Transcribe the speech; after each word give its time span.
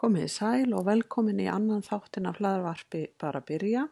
Komið 0.00 0.24
þið 0.24 0.32
sæl 0.32 0.72
og 0.74 0.86
velkomin 0.88 1.38
í 1.38 1.46
annan 1.46 1.84
þáttin 1.86 2.26
af 2.26 2.40
hlaðvarpi 2.40 3.02
Bara 3.20 3.42
byrja 3.46 3.84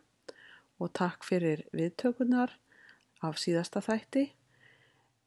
og 0.82 0.91
takk 0.96 1.23
fyrir 1.27 1.62
viðtökunar 1.70 2.55
af 3.23 3.39
síðasta 3.39 3.82
þætti. 3.84 4.25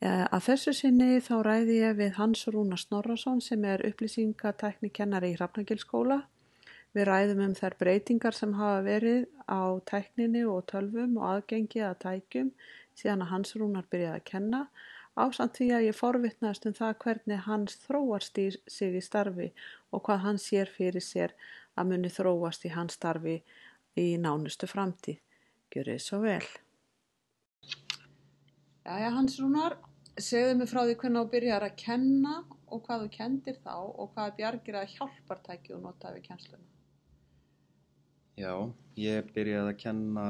Eh, 0.02 0.26
Að 0.28 0.46
þessu 0.50 0.74
sinni 0.74 1.22
þá 1.24 1.34
ræði 1.46 1.78
ég 1.78 1.98
við 2.00 2.16
Hans 2.18 2.44
Rúna 2.50 2.80
Snorrason 2.80 3.42
sem 3.46 3.64
er 3.66 3.84
upplýsingatæknikennari 3.88 5.32
í 5.32 5.38
Hrafnagilskóla. 5.38 6.24
Við 6.92 7.08
ræðum 7.08 7.44
um 7.46 7.54
þær 7.56 7.76
breytingar 7.80 8.36
sem 8.36 8.54
hafa 8.60 8.82
verið 8.84 9.28
á 9.48 9.80
tækninni 9.88 10.42
og 10.44 10.66
tölvum 10.72 11.20
og 11.22 11.28
aðgengi 11.30 11.84
að 11.88 12.00
tækjum 12.04 12.50
síðan 13.00 13.24
að 13.26 13.32
Hans 13.32 13.56
Rúnar 13.56 13.88
byrjaði 13.92 14.20
að 14.20 14.28
kenna 14.28 14.66
ásamt 15.16 15.58
því 15.60 15.68
að 15.76 15.86
ég 15.88 15.98
forvitnaðist 15.98 16.68
um 16.68 16.76
það 16.76 16.98
hvernig 17.04 17.44
hans 17.48 17.78
þróast 17.86 18.40
í 18.40 18.48
sig 18.76 18.96
í 18.96 19.04
starfi 19.04 19.50
og 19.92 20.04
hvað 20.06 20.24
hann 20.26 20.40
sér 20.40 20.72
fyrir 20.72 21.04
sér 21.04 21.36
að 21.76 21.92
muni 21.92 22.12
þróast 22.12 22.68
í 22.68 22.74
hans 22.76 22.96
starfi 23.00 23.38
í 24.00 24.08
nánustu 24.20 24.68
framtíð. 24.72 25.20
Gjörið 25.72 26.02
svo 26.04 26.20
vel. 26.24 26.44
Jæja 28.82 29.12
Hans 29.16 29.38
Rúnar, 29.40 29.78
segðu 30.20 30.58
mig 30.60 30.72
frá 30.72 30.82
því 30.84 30.98
hvernig 31.00 31.22
þú 31.22 31.32
byrjar 31.36 31.68
að 31.68 31.78
kenna 31.80 32.36
og 32.68 32.84
hvað 32.88 33.06
þú 33.06 33.14
kendir 33.16 33.60
þá 33.64 33.76
og 33.78 34.12
hvað 34.16 34.36
bjargir 34.40 34.80
að 34.82 34.94
hjálpartæki 34.98 35.76
og 35.78 35.86
notaði 35.86 36.20
við 36.20 36.28
kennsluna. 36.28 36.71
Já, 38.42 38.54
ég 38.98 39.28
byrjaði 39.36 39.70
að 39.70 39.80
kenna 39.84 40.22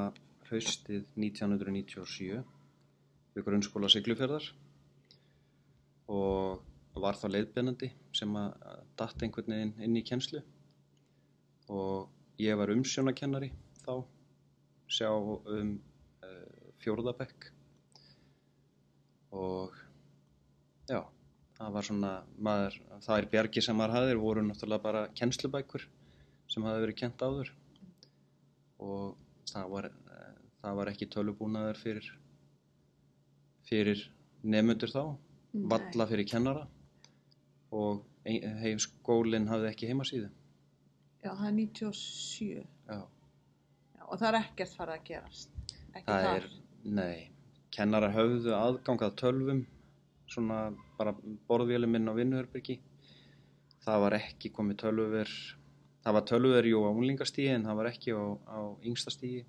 haustið 0.50 1.06
1997 1.16 2.42
við 3.36 3.46
grunnskóla 3.46 3.88
Siglufjörðar 3.94 4.48
og 6.12 6.98
var 7.06 7.16
þá 7.16 7.30
leiðbennandi 7.30 7.88
sem 8.18 8.34
að 8.36 8.74
datt 9.00 9.24
einhvern 9.24 9.56
veginn 9.56 9.72
inn 9.88 9.96
í 9.96 10.04
kennslu. 10.10 10.42
Og 11.72 12.10
ég 12.42 12.60
var 12.60 12.74
umsjónakennari 12.74 13.54
þá 13.86 13.94
sjá 14.92 15.08
um 15.14 15.72
uh, 16.26 16.68
fjórðabekk. 16.84 17.48
Og 19.40 19.80
já, 20.92 21.00
það 21.62 21.74
var 21.80 21.88
svona 21.88 22.12
maður, 22.36 22.76
það 23.08 23.16
er 23.22 23.32
bjargi 23.38 23.66
sem 23.70 23.80
maður 23.80 24.02
hafðir 24.02 24.24
voru 24.26 24.46
náttúrulega 24.50 24.88
bara 24.90 25.08
kennslubækur 25.16 25.88
sem 26.52 26.68
hafði 26.68 26.88
verið 26.90 27.02
kent 27.06 27.28
áður 27.30 27.56
og 28.82 29.18
það 29.52 29.72
var, 29.76 29.88
það 30.62 30.78
var 30.80 30.92
ekki 30.92 31.08
tölubúnaður 31.14 31.80
fyrir 31.82 32.12
fyrir 33.70 34.04
nefnundur 34.44 34.92
þá 34.92 35.02
Nei. 35.54 35.66
valla 35.74 36.08
fyrir 36.10 36.28
kennara 36.32 36.68
og 37.72 38.04
heim 38.26 38.80
skólinn 38.82 39.50
hafði 39.52 39.72
ekki 39.72 39.90
heimasíðu 39.92 40.30
Já, 41.22 41.32
það 41.38 41.48
er 41.52 41.58
97 41.60 42.48
Já, 42.50 42.98
Já, 42.98 44.04
og 44.08 44.16
það 44.18 44.28
er 44.32 44.38
ekkert 44.40 44.72
farið 44.74 44.96
að 44.96 45.04
gerast. 45.12 45.52
Ekki 45.92 46.08
það 46.08 46.26
þar. 46.26 46.38
er, 46.40 46.48
nei 46.98 47.20
kennarar 47.72 48.12
höfðu 48.16 48.56
aðgangað 48.58 49.14
tölvum 49.22 49.62
svona 50.32 50.58
bara 50.98 51.14
borðvélum 51.48 51.96
inn 52.00 52.10
á 52.12 52.14
vinnuherbyrgi 52.18 52.78
það 53.86 54.04
var 54.06 54.16
ekki 54.18 54.52
komið 54.56 54.80
tölvuver 54.84 55.32
það 56.02 56.18
var 56.18 56.28
tölvuver 56.32 56.68
jú 56.72 56.84
á 56.86 56.90
unglingastígi 56.92 57.54
en 57.56 57.68
það 57.70 57.80
var 57.80 57.92
ekki 57.92 58.16
á, 58.18 58.24
á 58.50 58.60
yngstastígi 58.88 59.46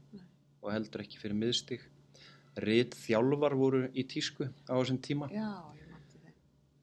og 0.63 0.73
heldur 0.73 1.05
ekki 1.05 1.21
fyrir 1.23 1.39
miðstíg 1.39 1.89
Rit 2.61 2.95
þjálfar 3.07 3.55
voru 3.57 3.87
í 3.97 4.05
tísku 4.05 4.45
á 4.69 4.77
þessum 4.77 4.99
tíma. 5.01 5.29
Já, 5.33 5.65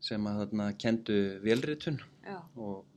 sem 0.02 0.26
að 0.26 0.40
þarna 0.42 0.70
kendu 0.82 1.18
velritun 1.44 2.00
Já, 2.26 2.40
og 2.58 2.88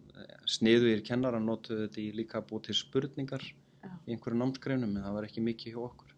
sniðuðir 0.49 1.03
kennarar 1.05 1.43
notuðu 1.43 1.87
þetta 1.87 2.01
í 2.01 2.07
líka 2.17 2.41
búið 2.41 2.71
til 2.71 2.79
spurningar 2.79 3.45
Já. 3.45 3.91
í 4.07 4.15
einhverju 4.15 4.39
námsgreinum 4.41 4.97
en 4.97 5.05
það 5.05 5.19
var 5.19 5.29
ekki 5.29 5.45
mikið 5.45 5.75
hjá 5.75 5.83
okkur. 5.85 6.17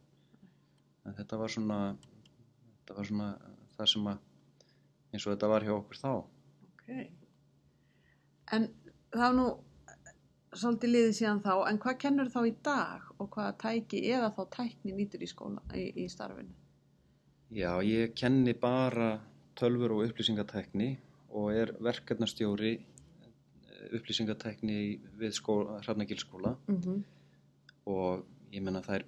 En 1.05 1.19
þetta 1.19 1.41
var 1.43 1.55
svona 1.57 1.81
þetta 2.78 2.99
var 3.01 3.11
svona 3.11 3.28
það 3.75 3.93
sem 3.95 4.09
að 4.12 4.23
eins 5.11 5.27
og 5.27 5.34
þetta 5.34 5.53
var 5.55 5.67
hjá 5.67 5.75
okkur 5.75 6.03
þá. 6.05 6.11
Ok. 6.71 6.89
En 8.55 8.71
er 9.15 9.34
nú 9.34 9.49
svolítið 10.59 10.92
liðið 10.94 11.15
síðan 11.19 11.41
þá, 11.44 11.54
en 11.69 11.78
hvað 11.82 11.97
kennur 12.04 12.31
þá 12.32 12.41
í 12.48 12.53
dag 12.65 13.09
og 13.19 13.31
hvaða 13.34 13.54
tæki 13.62 14.03
eða 14.10 14.31
þá 14.37 14.42
tækni 14.56 14.94
nýtur 14.97 15.25
í 15.25 15.31
skóla, 15.31 15.62
í, 15.75 15.87
í 16.04 16.06
starfinu? 16.10 16.54
Já, 17.54 17.70
ég 17.87 18.15
kenni 18.19 18.54
bara 18.59 19.15
tölfur 19.59 19.94
og 19.94 20.04
upplýsingatækni 20.09 20.91
og 21.34 21.50
er 21.54 21.75
verkefnastjóri 21.82 22.72
eh, 22.75 23.97
upplýsingatækni 23.98 24.78
við 25.20 25.37
skóla, 25.38 25.81
Hrafnagilskóla 25.82 26.56
Mm 26.66 26.81
-hmm. 26.81 27.03
og 27.86 28.25
ég 28.53 28.62
menna 28.62 28.81
þær 28.81 29.04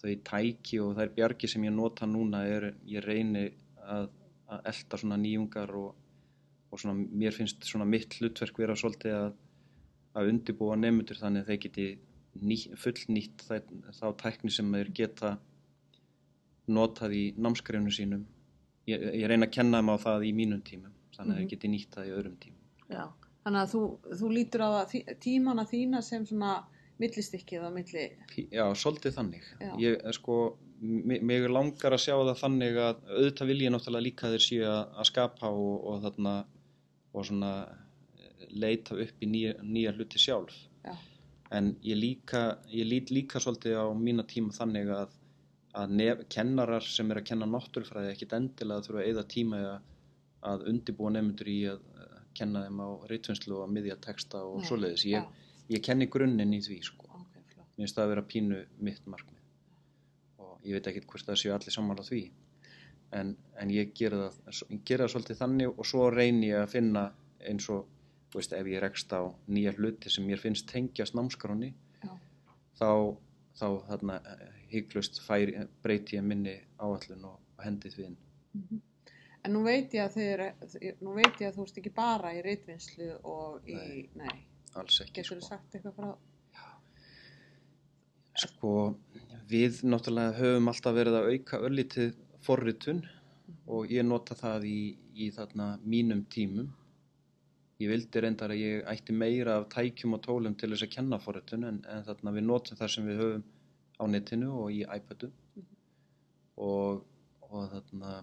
þau 0.00 0.14
tæki 0.24 0.80
og 0.80 0.96
þær 0.96 1.14
bjargi 1.14 1.48
sem 1.48 1.64
ég 1.64 1.74
nota 1.74 2.06
núna 2.06 2.44
er, 2.48 2.74
ég 2.88 3.04
reyni 3.04 3.50
að, 3.84 4.08
að 4.48 4.60
elda 4.72 4.96
svona 4.96 5.16
nýjungar 5.16 5.74
og, 5.76 5.94
og 6.70 6.80
svona, 6.80 6.94
mér 6.94 7.36
finnst 7.36 7.64
svona 7.64 7.84
mitt 7.84 8.16
hlutverk 8.20 8.58
vera 8.58 8.76
svolítið 8.78 9.16
að, 9.18 9.32
að 10.14 10.30
undibúa 10.32 10.76
nefndur 10.76 11.16
þannig 11.20 11.44
að 11.44 11.50
þeir 11.52 11.60
geti 11.66 11.86
ný, 12.40 12.56
fullnýtt 12.78 13.44
þá 14.00 14.06
tækni 14.22 14.50
sem 14.54 14.72
þeir 14.74 14.90
geta 14.94 15.36
notað 16.70 17.14
í 17.18 17.24
námskrifnu 17.38 17.92
sínum 17.94 18.24
ég, 18.90 19.02
ég 19.20 19.26
reyna 19.30 19.46
að 19.48 19.54
kenna 19.58 19.80
þeim 19.80 19.92
á 19.94 19.96
það 20.04 20.26
í 20.28 20.32
mínum 20.36 20.62
tímum 20.66 20.92
þannig 21.16 21.34
að 21.34 21.36
Mhm. 21.36 21.40
þeir 21.40 21.50
geti 21.54 21.68
nýtt 21.72 21.94
það 21.96 22.06
í 22.10 22.14
öðrum 22.18 22.36
tímum 22.42 22.60
Já, 22.90 23.04
þannig 23.44 23.60
að 23.64 23.72
þú, 23.74 23.82
þú 24.20 24.30
lítur 24.34 24.60
á 24.66 24.68
það 24.76 24.86
tí- 24.92 25.18
tímana 25.26 25.64
þína 25.70 26.02
sem 26.02 26.26
svona 26.26 26.64
millistykkið 27.00 27.62
á 27.64 27.70
milli, 27.72 28.02
Já, 28.52 28.64
svolítið 28.76 29.14
þannig. 29.16 29.44
Já. 29.60 29.72
Ég, 29.78 29.94
eh, 30.04 30.12
sko, 30.12 30.58
mi- 30.82 31.18
mig 31.20 31.48
langar 31.48 31.92
að 31.96 32.02
sjá 32.04 32.12
það 32.18 32.36
þannig 32.42 32.74
að 32.76 32.96
auðvitað 33.08 33.46
vil 33.46 33.58
ég 33.60 33.70
náttúrulega 33.72 34.02
líka 34.04 34.26
þeir 34.28 34.44
séu 34.44 34.64
að, 34.68 35.04
skapa 35.06 35.46
og, 35.48 35.84
og 35.86 36.02
þarna 36.02 36.44
og 37.14 37.24
svona 37.24 37.52
leita 38.54 38.96
upp 39.04 39.22
í 39.22 39.28
nýja, 39.30 39.54
nýja 39.62 39.94
hluti 39.96 40.18
sjálf. 40.18 40.56
já, 40.84 40.96
En 41.50 41.76
ég 41.82 41.96
líka, 41.98 42.58
ég 42.70 42.86
lít 42.86 43.10
líka 43.10 43.40
svolítið 43.42 43.74
á 43.74 43.86
mína 43.98 44.22
tíma 44.22 44.54
þannig 44.54 44.90
að, 44.94 45.14
að 45.74 45.94
nef, 45.98 46.20
kennarar 46.30 46.82
sem 46.86 47.10
er 47.10 47.18
að 47.18 47.26
kenna 47.26 47.48
náttúrufræði 47.50 48.12
ekkit 48.12 48.34
endilega 48.38 48.84
þurfa 48.86 49.00
að 49.02 49.08
eyða 49.08 49.24
tíma 49.34 49.62
að, 50.46 50.66
undibúa 50.70 51.10
nefndur 51.10 51.50
í 51.50 51.58
að 51.72 51.80
kenna 52.38 52.62
þeim 52.66 52.80
á 52.86 52.88
reytvinnslu 53.10 53.56
og 53.56 53.64
að 53.64 53.74
miðja 53.74 53.96
texta 54.06 54.44
og 54.46 54.62
svoleiðis. 54.68 55.04
Ég, 55.10 55.26
ég 55.74 55.82
kenni 55.82 56.06
grunninn 56.06 56.54
í 56.54 56.62
því, 56.62 56.78
sko 56.86 57.10
ok, 57.10 57.42
flott. 57.50 57.66
mér 57.74 57.82
finnst 57.82 57.98
það 57.98 58.04
að 58.06 58.12
vera 58.14 58.26
pínu 58.30 58.60
mitt 58.86 59.10
markmið 59.10 59.42
og 60.38 60.68
ég 60.68 60.78
veit 60.78 60.86
ekki 60.86 61.02
hvort 61.10 61.26
það 61.26 61.40
séu 61.42 61.54
allir 61.56 61.74
sammála 61.74 62.06
því 62.06 62.22
en, 63.18 63.34
en 63.58 63.72
ég 63.74 63.90
gera 63.98 64.28
það, 64.30 64.60
gera 64.86 65.06
það 65.06 65.14
svolítið 65.14 65.40
þannig 65.42 65.72
og 65.74 65.88
svo 65.90 66.06
reyni 66.14 66.52
ég 66.52 66.62
að 66.62 66.72
finna 66.76 67.04
eins 67.50 67.66
og 67.74 67.88
veist, 68.34 68.52
ef 68.52 68.66
ég 68.66 68.80
rekst 68.82 69.12
á 69.12 69.20
nýja 69.48 69.72
hluti 69.76 70.10
sem 70.10 70.24
mér 70.26 70.38
finnst 70.38 70.68
tengjast 70.70 71.14
námskráni 71.18 71.72
Já. 72.04 72.12
þá, 72.78 72.90
þá 73.58 73.66
þarna 73.88 74.20
hygglust 74.70 75.20
færi, 75.26 75.66
breyti 75.82 76.16
ég 76.16 76.22
minni 76.24 76.54
áallun 76.78 77.24
og, 77.32 77.38
hendið 77.64 77.96
við 77.98 78.06
inn 78.12 78.16
Mhm. 78.54 78.80
En 79.44 79.52
nú 79.54 79.62
veit 79.64 79.92
ég 79.94 80.02
að 80.04 80.16
er, 80.20 80.40
nú 81.00 81.14
veit 81.14 81.38
ég 81.40 81.48
að 81.48 81.54
þú 81.56 81.62
ert 81.62 81.76
ekki 81.78 81.90
bara 81.94 82.32
í 82.34 82.42
reitvinnslu 82.44 83.06
og 83.24 83.62
í, 83.68 83.74
Nei. 83.74 84.08
nei, 84.14 84.40
alls 84.74 85.00
ekki 85.00 85.12
getur 85.22 85.38
þú 85.38 85.46
sagt 85.46 85.74
eitthvað 85.74 85.94
frá, 85.96 86.10
Sko, 88.40 88.72
við 89.50 89.80
náttúrulega 89.84 90.36
höfum 90.38 90.68
alltaf 90.70 90.94
verið 90.96 91.16
að 91.18 91.30
auka 91.32 91.58
örlítið 91.66 92.12
forritun 92.46 93.00
og 93.66 93.90
ég 93.92 94.04
nota 94.06 94.34
það 94.38 94.66
í, 94.70 94.80
í 95.14 95.30
þarna 95.34 95.66
mínum 95.84 96.22
tímum. 96.32 96.70
Ég 97.80 97.88
vildi 97.88 98.20
reyndar 98.20 98.52
að 98.52 98.60
ég 98.60 98.88
ætti 98.92 99.14
meira 99.16 99.54
af 99.60 99.70
tækjum 99.72 100.18
og 100.18 100.20
tólum 100.26 100.56
til 100.60 100.68
þess 100.72 100.84
að 100.84 100.92
kenna 100.96 101.18
forritun 101.22 101.64
en, 101.64 101.78
en 101.88 102.02
þarna 102.04 102.34
við 102.36 102.44
notum 102.44 102.76
það 102.76 102.92
sem 102.94 103.06
við 103.08 103.22
höfum 103.22 103.46
á 103.96 104.04
netinu 104.08 104.50
og 104.64 104.74
í 104.74 104.82
iPadum. 104.84 105.32
Og, 106.60 107.00
og 107.48 107.62
þarna 107.72 108.18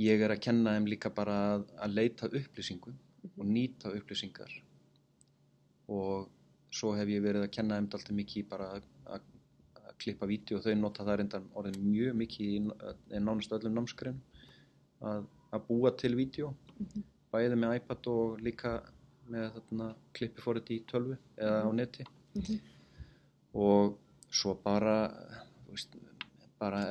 ég 0.00 0.24
er 0.24 0.32
að 0.32 0.42
kenna 0.46 0.72
þeim 0.76 0.88
líka 0.88 1.12
bara 1.12 1.36
að, 1.56 1.66
að 1.84 1.94
leita 1.98 2.30
upplýsingum 2.30 2.96
og 3.34 3.44
nýta 3.50 3.92
upplýsingar. 3.98 4.54
Og 5.92 6.28
svo 6.72 6.94
hef 6.96 7.12
ég 7.12 7.24
verið 7.24 7.44
að 7.44 7.52
kenna 7.58 7.76
þeim 7.76 7.90
alltaf 7.90 8.16
mikið 8.16 8.48
bara 8.48 8.70
að, 8.78 8.88
að, 9.12 9.28
að 9.82 9.92
klippa 10.04 10.30
vídeo 10.30 10.62
og 10.62 10.64
þau 10.64 10.72
nota 10.78 11.04
það 11.04 11.20
reyndan 11.20 11.52
orðið 11.52 11.78
mjög 11.84 12.18
mikið 12.22 12.56
í, 12.56 12.64
nánast 13.18 13.54
öllum 13.58 13.76
námskrein 13.76 14.24
að, 15.04 15.28
búa 15.68 15.92
til 16.00 16.14
vídeo. 16.16 16.54
Mhm. 16.78 17.06
Bæði 17.32 17.56
með 17.60 17.76
iPad 17.80 18.06
og 18.12 18.40
líka 18.44 18.72
með 19.28 19.50
þarna 19.56 19.88
klippi 20.16 20.40
fórið 20.44 20.70
í 20.72 20.78
tölvu 20.88 21.16
eða 21.36 21.62
á 21.64 21.70
neti 21.76 22.06
Mhm. 22.34 22.58
og 23.54 23.98
svo 24.30 24.54
bara, 24.62 24.94
veist, 25.68 25.96
bara 26.60 26.82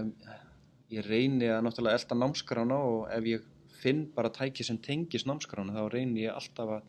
ég 0.89 1.06
reyni 1.06 1.45
að 1.45 1.62
náttúrulega 1.63 2.00
elda 2.00 2.16
námskrána 2.16 2.78
og 2.78 3.07
ef 3.12 3.24
ég 3.24 3.44
finn 3.81 4.06
bara 4.16 4.30
tæki 4.30 4.63
sem 4.66 4.78
tengis 4.78 5.25
námskrána 5.25 5.74
þá 5.74 5.92
reyni 5.94 6.24
ég 6.25 6.34
alltaf 6.34 6.69
að, 6.69 6.84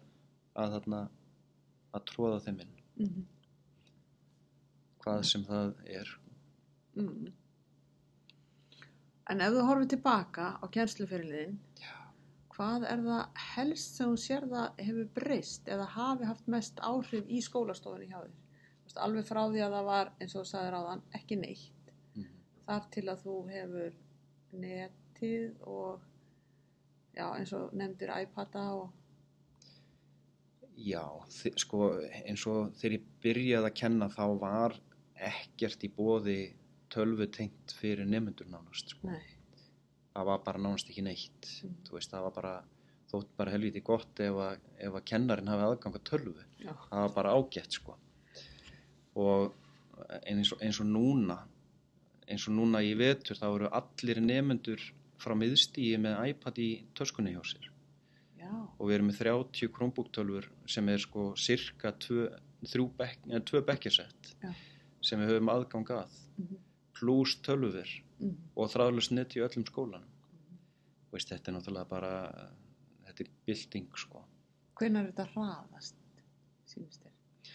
að, 0.57 0.71
þarna, 0.77 1.09
að 1.95 2.05
tróða 2.13 2.41
þeim 2.47 2.61
inn, 2.61 2.77
Mm 2.99 3.27
hvað 4.99 5.23
sem 5.25 5.45
það 5.45 5.75
er. 5.87 6.09
-hmm. 6.97 7.33
En 9.31 9.41
ef 9.41 9.53
þú 9.55 9.63
horfir 9.69 9.89
tilbaka 9.89 10.47
á 10.61 10.65
kjænslufyrirliðin, 10.69 11.59
hvað 12.59 12.85
er 12.91 13.03
það 13.07 13.41
helst 13.55 13.99
sem 13.99 14.11
þú 14.11 14.21
sér 14.25 14.47
það 14.51 14.83
hefur 14.83 15.09
breyst 15.15 15.69
eða 15.71 15.87
hafi 15.95 16.27
haft 16.27 16.51
mest 16.51 16.81
áhrif 16.83 17.31
í 17.31 17.41
skólastofunni 17.45 18.11
hjá 18.11 18.19
þér? 18.25 18.37
Alveg 18.99 19.27
frá 19.29 19.43
því 19.47 19.61
að 19.63 19.75
það 19.77 19.87
var, 19.87 20.11
eins 20.19 20.35
og 20.35 20.43
þú 20.43 20.49
sagðir 20.49 20.77
áðan, 20.79 21.03
ekki 21.15 21.37
neitt. 21.39 21.91
Mm. 22.17 22.31
Þar 22.67 22.87
til 22.95 23.05
að 23.13 23.25
þú 23.27 23.35
hefur 23.53 23.99
netið 24.65 25.67
og, 25.69 26.07
já, 27.15 27.27
eins 27.29 27.53
og 27.55 27.75
nefndir 27.79 28.15
iPada 28.17 28.65
og, 28.79 28.95
Já, 30.79 31.03
sko 31.59 31.89
eins 32.23 32.45
og 32.47 32.69
þegar 32.79 32.93
ég 32.95 33.07
byrjaði 33.25 33.67
að 33.67 33.79
kenna 33.81 34.07
þá 34.13 34.25
var 34.39 34.77
ekkert 35.27 35.83
í 35.83 35.91
bóði 35.91 36.37
tölvu 36.95 37.27
tengt 37.35 37.75
fyrir 37.75 38.07
nefnendur 38.07 38.47
nánast 38.47 38.95
sko. 38.95 39.11
nei, 39.11 39.38
það 40.19 40.29
var 40.33 40.43
bara 40.47 40.65
nánast 40.65 40.91
ekki 40.91 41.07
neitt. 41.07 41.53
Mm. 41.63 41.79
þú 41.87 41.97
veist, 41.99 42.13
það 42.13 42.27
var 42.27 42.35
bara 42.41 42.57
þótt 43.09 43.31
bara 43.41 43.55
helviti 43.55 43.81
gott 43.85 44.21
ef 44.21 44.41
að, 44.45 44.67
ef 44.85 44.99
að 44.99 45.07
kennarin 45.09 45.49
hafi 45.49 45.69
aðgang 45.69 45.97
að 45.97 46.09
tölvu. 46.11 46.49
Já, 46.61 46.73
það 46.91 47.05
var 47.07 47.15
bara 47.15 47.37
ágætt 47.39 47.79
sko. 47.79 47.97
Og 49.19 49.55
eins 50.29 50.53
og, 50.53 50.61
eins 50.63 50.83
og 50.83 50.91
núna 50.91 51.39
eins 52.29 52.45
og 52.49 52.57
núna 52.59 52.83
í 52.85 52.93
vetur 52.99 53.39
þá 53.39 53.47
eru 53.49 53.71
allir 53.79 54.21
nefnendur 54.21 54.83
frá 55.19 55.35
miðstíi 55.39 55.97
með 56.01 56.33
iPad 56.33 56.61
í 56.63 56.69
töskunni 56.99 57.33
hjá 57.35 57.41
sér. 57.49 57.71
Já, 58.39 58.51
og 58.51 58.85
við 58.87 58.99
erum 58.99 59.11
með 59.11 59.21
30 59.25 59.73
Chromebook-tölfur 59.75 60.49
sem 60.71 60.89
er 60.93 61.03
sko 61.03 61.33
cirka 61.41 61.93
2 62.05 62.29
bekk, 62.99 63.27
bekkjarsett 63.67 64.33
sem 65.05 65.21
við 65.23 65.33
höfum 65.33 65.51
aðgang 65.53 65.93
að. 65.97 66.19
Mhm, 66.39 66.61
pluss 66.99 67.39
tölfur 67.47 67.89
mhm, 68.19 68.37
og 68.59 68.71
þráðlust 68.75 69.15
net 69.15 69.39
í 69.39 69.43
öllum 69.47 69.67
skólanum. 69.69 70.15
Veist, 71.15 71.31
þetta 71.33 71.51
er 71.51 71.57
náttúrulega 71.57 71.89
bara 71.89 72.15
þetta 73.07 73.25
er 73.25 73.35
bylting 73.49 73.91
sko. 73.97 74.23
Hvenær 74.79 75.07
er 75.07 75.13
þetta 75.13 75.31
hraðast? 75.33 75.95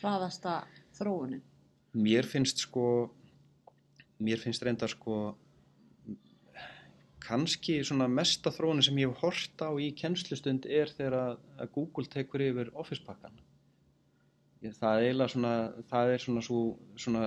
Hraðasta 0.01 0.63
þróunin? 0.97 1.43
mér 1.93 2.25
finnst 2.25 2.65
sko 2.65 3.13
mér 4.23 4.41
finnst 4.41 4.63
reynda 4.65 4.89
sko 4.89 5.35
kannski 7.23 7.79
svona 7.85 8.09
mesta 8.11 8.51
þróunin 8.51 8.83
sem 8.83 8.97
ég 8.99 9.13
hef 9.13 9.21
hort 9.21 9.63
á 9.63 9.69
í 9.79 9.93
kennslustund 9.95 10.65
er 10.65 10.91
þegar 10.91 11.17
að, 11.19 11.69
Google 11.75 12.09
tekur 12.09 12.43
yfir 12.43 12.71
Office 12.73 13.05
pakkan 13.05 13.37
það 14.63 14.97
er 14.97 15.05
eiginlega 15.07 15.33
svona 15.35 15.53
það 15.91 16.13
er 16.15 16.25
svona 16.25 16.43
svo, 16.43 16.61
svona 16.97 17.23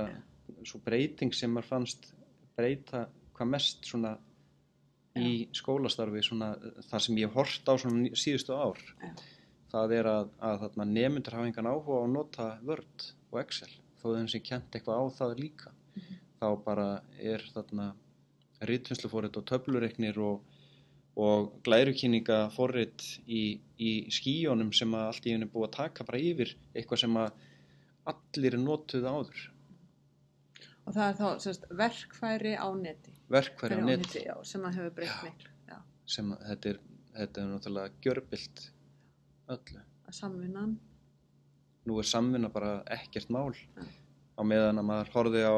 svo 0.66 0.80
breyting 0.84 1.34
sem 1.34 1.52
maður 1.52 1.70
fannst 1.72 2.10
breyta 2.56 3.06
hvað 3.36 3.52
mest 3.52 3.88
svona 3.88 4.16
í 5.16 5.46
skólastarfi 5.56 6.22
svona 6.24 6.52
það 6.90 7.02
sem 7.06 7.18
ég 7.22 7.32
hort 7.32 7.68
á 7.68 7.74
svona 7.80 8.10
síðustu 8.18 8.56
ár 8.56 8.80
Já. 9.00 9.10
það 9.72 9.94
er 9.98 10.10
að, 10.10 10.30
að 10.48 10.58
þarna, 10.64 10.88
nemyndur 10.98 11.38
hafa 11.38 11.50
engan 11.50 11.70
áhuga 11.70 12.00
á 12.00 12.04
að 12.04 12.12
nota 12.12 12.48
Word 12.68 13.06
og 13.32 13.40
Excel 13.40 13.72
þó 14.00 14.10
þeim 14.14 14.28
sem 14.32 14.44
kent 14.44 14.76
eitthvað 14.76 15.00
á 15.02 15.04
það 15.18 15.38
líka. 15.40 15.72
Þá 16.36 16.48
bara 16.66 16.86
er 17.16 17.42
þarna 17.54 17.88
rítvinnsluforrit 18.68 19.36
og 19.40 19.46
töflureiknir 19.48 20.20
og, 20.22 20.44
og 21.16 21.50
glærukynninga 21.66 22.38
forrit 22.54 23.04
í, 23.26 23.58
í 23.80 23.90
skíjónum 24.12 24.72
sem 24.76 24.92
að 24.96 25.10
allt 25.10 25.28
í 25.28 25.34
henni 25.34 25.48
búið 25.50 25.68
að 25.70 25.76
taka 25.78 26.06
bara 26.08 26.22
yfir 26.22 26.52
eitthvað 26.74 27.02
sem 27.04 27.20
að 27.20 27.44
allir 28.12 28.58
notuð 28.60 29.08
áður 29.08 29.46
Og 30.86 30.94
það 30.94 31.08
er 31.08 31.16
þá 31.18 31.26
sérst, 31.42 31.64
verkfæri 31.82 32.52
á 32.54 32.68
neti. 32.78 33.12
verkværi 33.28 33.74
á 33.74 33.82
Verkfæri 33.82 33.96
net 33.96 34.12
já, 34.22 34.34
sem 34.46 34.62
að 34.68 34.76
hefur 34.78 34.92
breytt 34.94 35.14
Já. 35.16 35.22
miklu. 35.26 35.50
Sem 36.06 36.28
að 36.32 36.44
þetta 36.50 36.68
er, 36.70 36.76
þetta 37.16 37.40
er 37.42 37.48
náttúrulega 37.50 37.94
gjörbilt 38.04 38.60
öllu 39.56 39.80
að 40.06 40.14
samvinnan. 40.20 40.76
nú 41.86 41.98
er 41.98 42.06
samvinna 42.06 42.48
bara 42.54 42.70
ekkert 42.94 43.30
mál 43.34 43.50
Já. 43.54 43.82
á 44.38 44.42
meðan 44.46 44.78
að 44.78 44.86
maður 44.92 45.10
horfði 45.16 45.42
á 45.42 45.56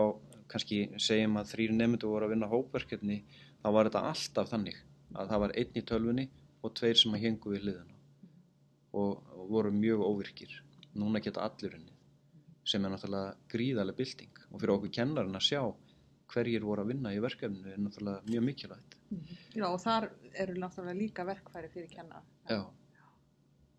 kannski 0.48 0.78
segjum 0.96 1.36
að 1.36 1.50
þrýr 1.52 1.74
nefndu 1.76 2.08
voru 2.08 2.24
að 2.24 2.32
vinna 2.32 2.48
hópverkefni 2.48 3.18
þá 3.60 3.68
var 3.76 3.90
þetta 3.90 4.04
alltaf 4.08 4.48
þannig 4.48 4.78
að 5.14 5.28
það 5.28 5.42
var 5.44 5.54
einn 5.60 5.76
í 5.76 5.84
tölvunni 5.90 6.26
og 6.64 6.74
tveir 6.80 6.96
sem 6.96 7.12
að 7.12 7.24
hengu 7.26 7.52
við 7.52 7.66
hliðina 7.66 7.96
og, 8.96 9.20
og 9.36 9.44
voru 9.52 9.72
mjög 9.76 10.04
óvirkir 10.08 10.56
núna 10.96 11.20
geta 11.20 11.44
allir 11.44 11.76
unnið 11.76 11.97
sem 12.68 12.84
er 12.84 12.92
náttúrulega 12.92 13.36
gríðarlega 13.52 14.00
bylting 14.02 14.42
og 14.50 14.60
fyrir 14.60 14.74
okkur 14.76 14.94
kennarinn 15.00 15.40
að 15.40 15.48
sjá 15.48 15.62
hverjir 16.28 16.66
voru 16.68 16.84
að 16.84 16.92
vinna 16.92 17.14
í 17.16 17.20
verkefninu 17.24 17.72
er 17.72 17.80
náttúrulega 17.80 18.28
mjög 18.28 18.48
mikilvægt 18.50 18.98
Já, 19.56 19.64
og 19.68 19.78
þar 19.80 20.10
eru 20.36 20.58
náttúrulega 20.60 20.98
líka 20.98 21.24
verkfæri 21.24 21.70
fyrir 21.72 21.88
kennara. 21.92 22.20
Já, 22.50 22.60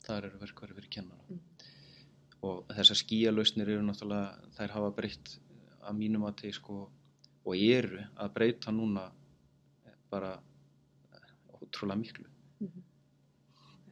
þar 0.08 0.30
eru 0.30 0.42
verkværi 0.42 0.78
fyrir 0.78 0.94
kennara. 0.96 1.22
Mm. 1.30 1.68
Og 2.50 2.72
þessar 2.74 3.00
skíalausnir 3.04 3.70
eru 3.76 3.86
náttúrulega, 3.86 4.50
þær 4.58 4.76
hafa 4.78 4.92
breytt 4.98 5.36
að 5.80 6.00
mínum 6.00 6.26
að 6.28 6.44
þeir 6.44 6.58
sko, 6.58 6.80
og 7.46 7.56
eru 7.56 8.02
að 8.18 8.34
breyta 8.38 8.74
núna 8.74 9.06
bara 10.10 10.34
ótrúlega 11.60 12.00
miklu. 12.02 12.26
Mhm. 12.60 12.86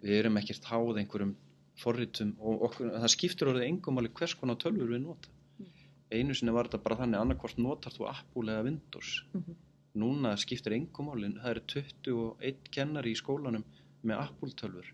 Við 0.01 0.19
erum 0.19 0.37
ekkert 0.41 0.65
háð 0.71 1.01
einhverjum 1.01 1.35
forritum 1.77 2.33
og 2.39 2.67
okkur, 2.69 2.91
það 2.97 3.13
skiptir 3.13 3.51
orðið 3.51 3.67
engum 3.67 4.01
alveg 4.01 4.17
hvers 4.17 4.35
konar 4.39 4.59
tölfur 4.61 4.91
við 4.93 5.03
nota. 5.03 5.33
Mm. 5.57 5.71
Einu 6.17 6.37
sinni 6.37 6.55
var 6.55 6.69
þetta 6.69 6.83
bara 6.83 6.99
þannig 7.03 7.21
annarkvort 7.21 7.61
notar 7.61 7.95
þú 7.95 8.09
Apple 8.11 8.53
eða 8.53 8.67
Windows. 8.69 9.23
Mhm. 9.33 9.63
Núna 9.97 10.35
skiptir 10.37 10.75
engum 10.77 11.09
máli, 11.09 11.31
það 11.41 11.51
eru 11.55 11.61
21 11.73 12.71
kennari 12.71 13.13
í 13.15 13.17
skólanum 13.17 13.63
með 14.03 14.19
Apple 14.27 14.53
tölfur 14.53 14.91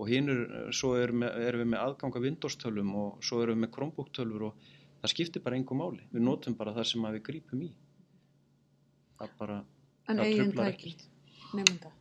og 0.00 0.08
hinnur, 0.08 0.70
svo 0.72 0.94
erum, 0.96 1.26
erum 1.28 1.60
við 1.60 1.68
með 1.74 1.82
aðganga 1.84 2.22
Windows 2.24 2.56
tölvum 2.56 2.92
og 2.96 3.24
svo 3.24 3.42
erum 3.42 3.58
við 3.58 3.66
með 3.66 3.72
Chromebook 3.74 4.12
tölfur 4.16 4.46
og 4.48 4.68
það 5.02 5.12
skiptir 5.12 5.44
bara 5.44 5.58
engum 5.60 5.82
máli. 5.82 6.06
Við 6.12 6.24
notum 6.24 6.56
bara 6.56 6.72
það 6.76 6.88
sem 6.88 7.04
við 7.04 7.22
grípum 7.26 7.64
í. 7.66 7.70
Það 9.20 9.34
bara, 9.42 9.58
En 10.08 10.22
það 10.22 10.32
truflar 10.38 10.70
tæki, 10.72 10.94
nefnda. 11.58 11.92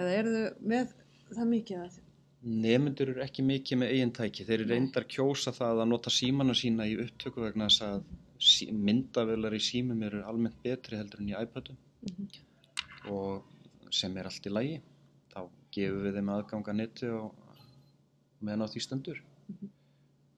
Eða 0.00 0.16
eru 0.18 0.32
þau 0.34 0.66
með 0.72 0.94
það 1.30 1.50
mikið 1.52 1.84
að 1.84 2.00
Nemyndur 2.40 3.10
eru 3.12 3.20
ekki 3.20 3.42
mikið 3.44 3.78
með 3.82 3.90
eigin 3.94 4.12
tæki. 4.16 4.44
Þeir 4.48 4.62
eru 4.62 4.68
reyndar 4.72 5.04
kjósa 5.12 5.52
það 5.52 5.82
að 5.82 5.88
nota 5.90 6.12
símana 6.14 6.54
sína 6.56 6.86
í 6.88 6.94
upptöku 7.02 7.42
vegna 7.44 7.66
þess 7.68 7.82
að 7.84 7.98
sí, 8.40 8.70
myndavelar 8.72 9.52
í 9.52 9.60
símum 9.60 10.00
eru 10.06 10.22
almennt 10.24 10.56
betri 10.64 10.96
heldur 10.96 11.20
en 11.20 11.28
í 11.28 11.36
iPadum 11.36 11.76
Mhm. 12.00 12.28
og 13.12 13.44
sem 13.92 14.16
er 14.16 14.24
allt 14.24 14.46
í 14.46 14.50
lagi. 14.50 14.80
Þá 15.34 15.48
gefum 15.76 16.02
við 16.06 16.14
þeim 16.16 16.30
aðganga 16.32 16.72
netu 16.74 17.10
og 17.18 17.34
meðan 18.42 18.64
á 18.64 18.72
því 18.72 18.80
stendur. 18.86 19.20
Mhm. 19.50 19.70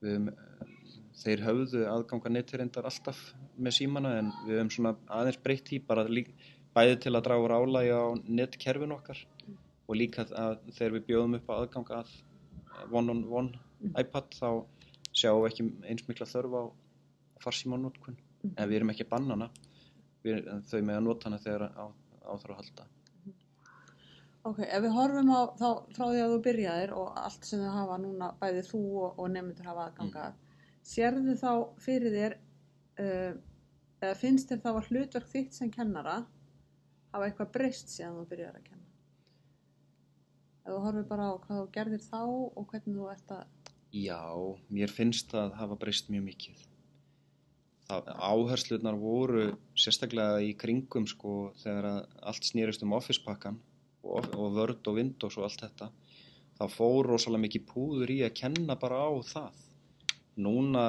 Við, 0.01 0.11
höfum, 0.11 0.27
eh, 0.27 0.67
þeir 1.23 1.39
höfðu 1.47 1.85
aðganga 1.87 2.29
neti 2.29 2.57
reyndar 2.57 2.83
alltaf 2.83 3.33
með 3.57 3.77
símana 3.79 4.17
en 4.19 4.31
við 4.45 4.59
höfum 4.59 4.71
svona 4.75 4.95
aðeins 5.07 5.41
breytt 5.41 5.71
í 5.71 5.79
bara 5.79 6.03
bæði 6.03 6.99
til 6.99 7.13
að 7.15 7.23
draga 7.23 7.43
úr 7.45 7.55
álægi 7.55 7.91
á 7.95 8.03
netkerfin 8.27 8.91
okkar 8.91 9.17
og 9.87 9.95
líka 9.99 10.23
að 10.29 10.57
þegar 10.71 10.93
við 10.97 11.05
bjóðum 11.09 11.35
upp 11.39 11.49
á 11.51 11.53
aðganga 11.61 12.01
að 12.03 12.13
one-on-one 12.91 13.59
Mm. 13.83 13.91
iPad 13.99 14.29
þá 14.31 14.47
sjáum 15.11 15.41
við 15.43 15.49
ekki 15.51 15.63
eins 15.91 16.03
mikla 16.07 16.25
þörf 16.25 16.53
á 16.55 16.63
farsímanótkun 17.43 18.15
Mhm. 18.15 18.53
en 18.57 18.69
við 18.69 18.75
erum 18.77 18.89
ekki 18.93 19.03
bannana 19.09 19.49
við, 20.23 20.45
þau 20.71 20.79
með 20.81 20.95
að 20.97 21.03
nota 21.03 21.29
hana 21.29 21.39
þegar 21.43 21.65
á, 21.75 21.85
á 22.23 22.31
þarf 22.39 22.53
að 22.53 22.59
halda 22.61 22.85
Ok, 24.45 24.59
ef 24.59 24.81
við 24.83 24.91
horfum 24.95 25.29
á 25.35 25.41
þá 25.55 25.67
frá 25.95 26.05
því 26.11 26.21
að 26.23 26.31
þú 26.33 26.39
byrjaðir 26.47 26.93
og 26.99 27.13
allt 27.15 27.45
sem 27.47 27.59
þau 27.59 27.71
hafa 27.77 27.97
núna, 28.03 28.31
bæði 28.41 28.63
þú 28.67 28.79
og, 29.03 29.19
og 29.19 29.29
nefndur 29.31 29.65
hafa 29.69 29.85
aðganga 29.89 30.23
að, 30.27 30.33
sérðu 30.83 31.35
þá 31.39 31.51
fyrir 31.79 32.11
þér, 32.17 32.33
uh, 32.99 33.33
eða 34.03 34.15
finnst 34.19 34.49
þér 34.51 34.59
þá 34.63 34.69
að 34.73 34.87
hlutverk 34.89 35.27
þitt 35.31 35.53
sem 35.59 35.71
kennara 35.71 36.17
hafa 37.13 37.27
eitthvað 37.29 37.51
breyst 37.55 37.87
síðan 37.93 38.17
þú 38.19 38.25
byrjaðir 38.33 38.59
að 38.59 38.63
kenna? 38.69 38.82
Ef 40.63 40.71
þú 40.71 40.79
horfir 40.85 41.09
bara 41.09 41.27
á 41.27 41.33
hvað 41.43 41.59
þú 41.59 41.67
gerðir 41.75 42.03
þá 42.07 42.21
og 42.23 42.65
hvernig 42.71 42.95
þú 42.95 43.09
ert 43.11 43.35
að, 43.35 43.43
Já, 43.93 44.17
mér 44.73 44.89
finnst 44.89 45.29
það 45.29 45.51
hafa 45.59 45.75
breyst 45.77 46.07
mjög 46.09 46.23
mikið. 46.25 46.61
Það, 47.85 48.07
áherslunar 48.25 48.95
voru 48.97 49.43
sérstaklega 49.77 50.39
í 50.41 50.55
kringum 50.57 51.05
sko 51.05 51.51
þegar 51.61 51.87
að 51.89 51.99
allt 52.31 52.47
snýrist 52.47 52.85
um 52.87 52.95
Office 52.97 53.21
pakkan 53.21 53.59
og, 54.01 54.31
og 54.33 54.57
Word 54.57 54.89
og 54.89 54.97
Windows 54.97 55.37
og 55.37 55.45
allt 55.45 55.61
þetta. 55.61 55.91
Það 56.57 56.73
fór 56.73 57.09
rosalega 57.11 57.43
mikið 57.43 57.67
púður 57.69 58.15
í 58.15 58.17
að 58.25 58.33
kenna 58.39 58.79
bara 58.81 58.97
á 58.97 59.13
það. 59.29 59.61
Núna 60.41 60.85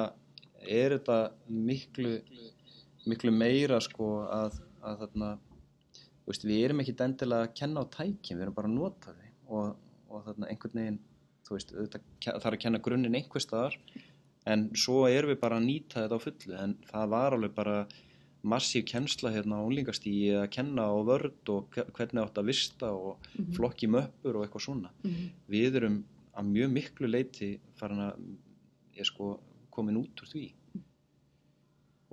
er 0.65 0.97
þetta 0.97 1.19
miklu, 1.45 2.15
miklu 3.05 3.35
meira 3.35 3.77
sko 3.85 4.09
að, 4.33 4.57
að 4.81 5.05
þarna, 5.05 5.29
veist, 6.25 6.49
við 6.49 6.65
erum 6.71 6.81
ekki 6.81 6.97
endilega 7.05 7.51
að 7.51 7.55
kenna 7.61 7.85
á 7.85 7.93
tækjum, 7.99 8.39
við 8.39 8.47
erum 8.47 8.57
bara 8.57 8.73
að 8.73 8.77
nota 8.79 9.13
þau 9.13 9.24
og, 9.47 9.75
og 10.09 10.23
þarna 10.25 10.49
einhvern 10.51 10.79
veginn, 10.81 10.99
þú 11.47 11.55
veist, 11.57 11.73
ke- 12.23 12.33
þarf 12.39 12.53
að 12.55 12.61
kenna 12.65 12.79
grunninn 12.79 13.15
einhver 13.19 13.43
staðar 13.43 13.77
en 14.45 14.67
svo 14.77 15.05
erum 15.09 15.31
við 15.33 15.39
bara 15.41 15.57
að 15.59 15.65
nýta 15.67 16.03
þetta 16.05 16.17
á 16.17 16.25
fullu 16.25 16.57
en 16.63 16.75
það 16.89 17.09
var 17.15 17.33
alveg 17.37 17.53
bara 17.55 17.77
massíf 18.45 18.85
kennsla 18.85 19.31
hérna 19.33 19.57
á 19.57 19.65
unlingastígi 19.65 20.35
að 20.37 20.49
kenna 20.53 20.85
á 20.85 20.93
vörd 21.07 21.49
og 21.49 21.69
hve- 21.73 21.87
hvernig 21.97 22.21
átt 22.27 22.37
að 22.37 22.45
vista 22.51 22.91
og 22.93 23.17
flokki 23.57 23.87
möppur 23.89 24.37
og 24.37 24.45
eitthvað 24.45 24.65
svona. 24.67 24.91
Mhm. 25.03 25.31
við 25.49 25.75
erum 25.81 26.03
að 26.37 26.51
mjög 26.51 26.71
miklu 26.75 27.07
leiti 27.09 27.59
farin 27.79 28.03
að 28.05 29.03
sko 29.03 29.39
komin 29.71 29.97
út 29.97 30.21
úr 30.21 30.29
því. 30.29 30.45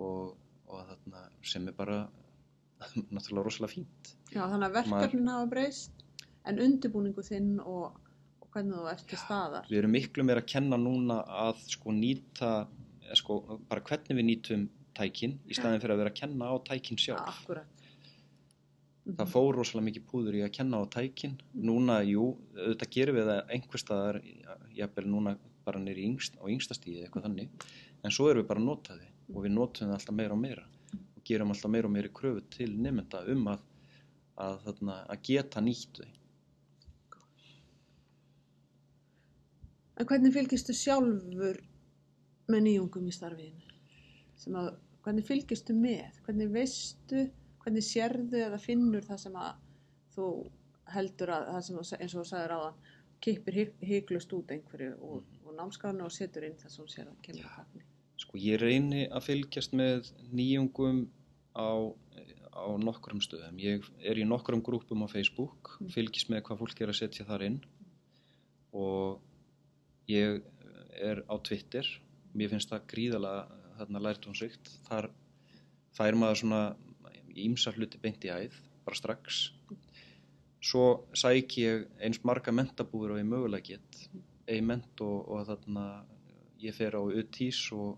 Og, 0.02 0.32
og 0.66 0.86
þarna 0.88 1.20
sem 1.46 1.68
er 1.68 1.74
bara 1.76 1.98
náttúrulega 3.12 3.44
rosalega 3.46 3.74
fínt. 3.76 4.14
Já, 4.32 4.46
þannig 4.48 4.66
að 4.70 4.76
verkefnin 4.80 5.28
hafa 5.30 5.50
breyst 5.52 6.01
en 6.48 6.62
undirbúningu 6.62 7.24
þinn 7.26 7.58
og, 7.60 7.98
og 8.42 8.48
hvernig 8.54 8.78
þú 8.78 8.88
ert 8.92 9.04
til 9.10 9.20
staðar. 9.20 9.68
við 9.70 9.82
erum 9.82 9.94
miklu 9.96 10.24
meira 10.26 10.42
að 10.42 10.50
kenna 10.54 10.78
núna 10.80 11.20
að 11.46 11.62
sko 11.74 11.94
nýta 11.96 12.54
sko, 13.18 13.38
bara 13.68 13.84
hvernig 13.86 14.18
við 14.18 14.28
nýtum 14.28 14.66
tækin 14.96 15.38
í 15.48 15.56
staðin 15.56 15.80
fyrir 15.82 15.96
að 15.96 16.02
vera 16.02 16.12
að 16.12 16.18
kenna 16.20 16.50
á 16.52 16.54
tækin 16.66 17.00
sjálf. 17.00 17.30
Akkurat. 17.32 17.78
það 19.02 19.32
fór 19.32 19.56
rosalega 19.56 19.88
mikið 19.88 20.04
púður 20.10 20.36
í 20.38 20.42
að 20.46 20.52
kenna 20.58 20.82
á 20.82 20.84
tækin. 20.92 21.38
Núna, 21.52 22.02
jú, 22.06 22.28
auðvitað 22.54 22.92
gerum 22.96 23.18
við 23.18 23.30
það 23.30 23.54
einhver 23.56 23.82
staðar, 23.82 24.20
jafnvel 24.76 25.08
núna 25.10 25.34
bara 25.66 25.80
nýri 25.82 26.04
yngst, 26.06 26.38
á 26.38 26.44
yngsta 26.50 26.76
stíði 26.78 27.06
eitthvað 27.06 27.26
þannig. 27.28 27.66
En 28.02 28.14
svo 28.14 28.28
erum 28.30 28.44
við 28.44 28.50
bara 28.50 28.62
að 28.62 28.68
nota 28.68 28.98
þið 28.98 29.36
og 29.36 29.44
við 29.44 29.54
notum 29.56 29.88
það 29.90 29.98
alltaf 29.98 30.16
meira 30.18 30.36
og 30.36 30.42
meira 30.42 30.64
og 30.92 31.22
gerum 31.28 31.52
alltaf 31.54 31.72
meira 31.72 31.88
og 31.88 31.94
meira 31.94 32.10
kröfu 32.14 32.42
til 32.52 32.72
nefnda 32.82 33.22
um 33.32 33.46
að, 33.52 33.62
að, 34.42 34.58
þarna, 34.66 34.96
að 35.14 35.22
geta 35.28 35.62
nýtt 35.64 36.02
þau 36.02 36.10
En 40.02 40.06
hvernig 40.10 40.32
fylgistu 40.34 40.74
sjálfur 40.74 41.60
með 42.50 42.64
nýjungum 42.64 43.04
í 43.06 43.12
starfiðinu? 43.14 43.76
Að, 44.58 44.72
hvernig 45.04 45.28
fylgistu 45.28 45.76
með? 45.78 46.16
Hvernig 46.26 46.50
veistu, 46.50 47.22
hvernig 47.62 47.86
sérðu 47.86 48.40
eða 48.48 48.58
finnur 48.58 49.06
það 49.06 49.20
sem 49.22 49.38
að 49.38 49.62
þú 50.16 50.26
heldur 50.96 51.34
að, 51.36 51.46
það 51.52 51.62
sem 51.68 51.78
eins 52.00 52.16
og 52.16 52.18
þú 52.18 52.26
sagðir 52.32 52.56
áðan, 52.56 52.82
kippir 53.22 53.60
hygglust 53.92 54.34
út 54.34 54.50
einhverju 54.56 54.98
úr, 55.06 55.24
úr 55.46 55.58
námskránu 55.60 56.08
og 56.08 56.14
setur 56.18 56.50
inn 56.50 56.58
það 56.58 56.76
sem 56.80 56.92
sér 56.96 57.14
að 57.14 57.24
kemur 57.28 57.46
að 57.46 57.56
takni. 57.62 57.86
Sko 58.26 58.42
ég 58.42 58.58
reyni 58.58 59.06
að 59.06 59.26
fylgjast 59.30 59.78
með 59.78 60.10
nýjungum 60.34 61.04
á, 61.54 61.94
á 62.58 62.66
nokkrum 62.90 63.22
stöðum. 63.22 63.62
Ég 63.62 63.86
er 64.02 64.18
í 64.18 64.26
nokkrum 64.26 64.66
grúpum 64.66 65.06
á 65.06 65.14
Facebook, 65.14 65.76
fylgist 65.94 66.34
með 66.34 66.48
hvað 66.48 66.64
fólk 66.66 66.82
er 66.82 66.90
að 66.90 67.04
setja 67.04 67.30
þar 67.30 67.52
inn 67.52 67.62
og 68.72 69.22
ég 70.12 70.42
er 71.02 71.22
á 71.26 71.34
Twitter. 71.44 71.88
Mér 72.36 72.52
finnst 72.52 72.70
það 72.72 72.86
gríðalega 72.92 73.60
þarna 73.78 74.02
lærtónsvikt. 74.06 74.70
Þar 74.86 75.10
fær 75.96 76.18
maður 76.18 76.42
svona 76.42 76.62
ímsa 77.32 77.72
hluti 77.76 78.00
beint 78.00 78.24
í 78.26 78.32
æð, 78.32 78.56
bara 78.86 78.98
strax. 78.98 79.42
Svo 80.62 81.08
sæk 81.18 81.56
ég 81.58 81.88
eins 82.00 82.20
marga 82.26 82.54
mentabúður 82.54 83.16
og 83.16 83.22
ég 83.22 83.28
mögulega 83.28 83.74
get, 83.74 84.02
eiment 84.46 85.02
og, 85.02 85.28
og 85.32 85.46
þarna 85.48 85.86
ég 86.62 86.76
fer 86.76 86.94
á 86.94 87.02
UTIS 87.02 87.64
og, 87.74 87.96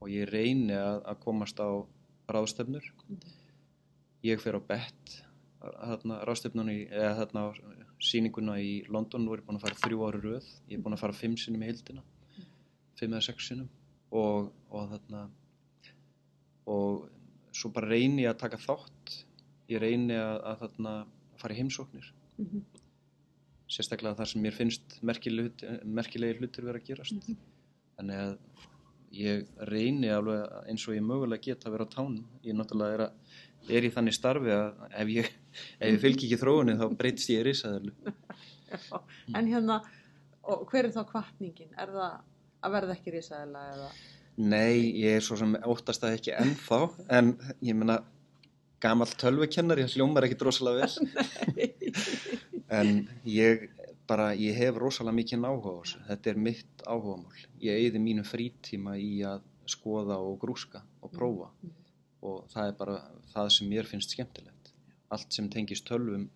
og 0.00 0.08
ég 0.08 0.28
reyni 0.30 0.76
að, 0.76 1.02
að 1.12 1.20
komast 1.26 1.60
á 1.60 1.68
ráðstefnur. 2.30 2.86
Ég 4.24 4.40
fer 4.40 4.56
á 4.56 4.60
BET, 4.64 5.14
þarna 5.60 6.22
ráðstefnunni, 6.28 6.82
eða 6.88 7.14
þarna 7.20 7.44
á 7.44 7.48
sýninguna 8.00 8.56
í 8.60 8.72
London, 8.88 9.24
nú 9.24 9.34
er 9.34 9.42
ég 9.42 9.46
búin 9.48 9.58
að 9.60 9.66
fara 9.66 9.80
þrjú 9.82 10.06
ári 10.06 10.22
röð, 10.24 10.48
ég 10.70 10.78
er 10.78 10.84
búin 10.84 10.96
að 10.96 11.02
fara 11.04 11.16
fimm 11.16 11.36
sinnum 11.40 11.64
í 11.64 11.70
hildina, 11.70 12.04
fimm 12.98 13.16
eða 13.16 13.26
sex 13.28 13.50
sinnum 13.50 13.68
og, 14.10 14.50
og 14.70 14.94
þarna, 14.94 15.24
og 16.70 17.08
svo 17.52 17.72
bara 17.74 17.90
reyni 17.92 18.24
ég 18.24 18.32
að 18.32 18.40
taka 18.44 18.60
þátt, 18.62 19.16
ég 19.70 19.82
reyni 19.82 20.16
að, 20.16 20.36
að 20.50 20.64
þarna 20.64 20.94
fara 21.40 21.56
í 21.56 21.60
heimsóknir, 21.62 22.14
Mm 22.40 22.46
-hmm. 22.46 22.80
sérstaklega 23.68 24.16
þar 24.16 24.28
sem 24.28 24.42
mér 24.42 24.54
finnst 24.56 25.02
merkilegi, 25.02 26.38
hlutir 26.38 26.64
vera 26.64 26.78
að 26.78 26.86
gerast. 26.86 27.28
Mhm. 27.28 27.36
Þannig 27.96 28.16
að 28.16 28.38
ég 29.12 29.46
reyni 29.68 30.08
alveg 30.08 30.68
eins 30.70 30.88
og 30.88 30.94
ég 30.94 31.04
mögulega 31.04 31.42
geta 31.42 31.68
að 31.68 31.72
vera 31.72 31.84
á 31.84 31.94
tánum. 31.94 32.24
Ég 32.42 32.54
náttúrulega 32.54 32.94
er, 32.94 33.00
að, 33.00 33.12
er 33.68 33.86
í 33.86 33.92
þannig 33.94 34.16
starfi 34.16 34.52
að 34.54 34.84
ef 35.02 35.12
ég, 35.14 35.30
ef 35.78 35.88
ég 35.88 36.00
fylgi 36.02 36.28
ekki 36.28 36.40
þróunni 36.40 36.76
þá 36.80 36.86
breytist 36.98 37.32
ég 37.32 37.42
í 37.42 37.48
risaðarlu. 37.50 37.94
En 39.34 39.48
hérna, 39.50 39.80
hver 40.70 40.86
er 40.86 40.92
þá 40.94 41.00
kvartningin? 41.08 41.72
Er 41.74 41.90
það 41.90 42.12
að 42.62 42.74
verða 42.76 42.94
ekki 42.94 43.14
risaðilega 43.16 43.72
eða? 43.74 43.88
Nei, 44.40 44.76
ég 45.02 45.18
er 45.18 45.24
svo 45.26 45.36
sem 45.40 45.56
óttast 45.66 46.04
það 46.04 46.16
ekki 46.20 46.34
ennþá, 46.38 46.78
en 47.18 47.32
ég 47.66 47.76
meina 47.76 47.98
gamall 48.80 49.10
tölvukennari, 49.20 49.84
það 49.88 49.98
hljómar 49.98 50.28
ekki 50.28 50.38
drosalega 50.40 50.86
vel. 50.86 51.10
En 52.70 53.00
ég 53.26 53.64
bara, 54.06 54.30
ég 54.38 54.54
hef 54.54 54.76
rosalega 54.78 55.16
mikið 55.16 55.46
áhuga 55.46 55.72
á 55.74 55.78
þessu. 55.80 56.00
Þetta 56.06 56.30
er 56.30 56.40
mitt 56.46 56.84
áhugamál. 56.86 57.40
Ég 57.62 57.80
eyði 57.82 58.02
mínu 58.04 58.22
frítíma 58.26 58.94
í 58.94 59.24
að 59.26 59.42
skoða 59.70 60.20
og 60.22 60.38
grúska 60.42 60.84
og 61.02 61.10
prófa. 61.14 61.50
Mm. 61.62 61.79
Og 62.22 62.44
það 62.52 62.68
er 62.70 62.76
bara 62.80 62.96
það 63.32 63.48
sem 63.56 63.68
mér 63.70 63.88
finnst 63.88 64.12
skemmtilegt. 64.14 64.72
Allt 65.10 65.32
sem 65.32 65.48
tengist 65.50 65.86
tölvum 65.88 66.28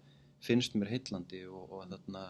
finnst 0.44 0.74
mér 0.76 0.90
heillandi 0.94 1.42
og, 1.46 1.70
og 1.72 1.84
þarna, 1.90 2.22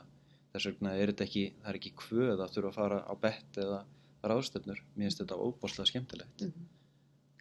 þess 0.54 0.68
vegna 0.70 0.94
er 0.98 1.12
þetta 1.12 1.24
ekki, 1.28 1.44
það 1.62 1.70
er 1.72 1.78
ekki 1.80 1.92
kvöð 2.02 2.42
að 2.44 2.52
þurfa 2.56 2.70
að 2.72 2.78
fara 2.78 2.98
á 3.06 3.14
bett 3.22 3.60
eða 3.62 3.78
ráðstöfnur. 4.24 4.82
Mér 4.96 5.06
finnst 5.08 5.22
þetta 5.22 5.38
óbáslega 5.46 5.90
skemmtilegt 5.92 6.44
Mhm. 6.48 6.66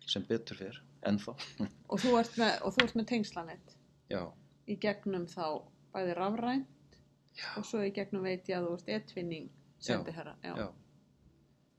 sem 0.07 0.23
betur 0.27 0.57
fyrr, 0.59 0.81
ennþá. 1.07 1.33
Og 1.91 1.99
þú 2.03 2.17
ert 2.19 2.37
með, 2.37 2.95
með 2.99 3.05
tengslanett 3.07 3.75
í 4.67 4.75
gegnum 4.79 5.25
þá 5.27 5.63
bæði 5.93 6.15
rafrænt 6.17 6.97
Já. 7.33 7.49
og 7.57 7.65
svo 7.65 7.81
í 7.81 7.91
gegnum 7.95 8.23
veit 8.23 8.47
ég 8.49 8.57
að 8.59 8.67
þú 8.67 8.73
ert 8.77 8.89
etvinning 8.97 9.47
sendi 9.79 10.11
herra. 10.13 10.35
Já. 10.43 10.53
já. 10.59 10.67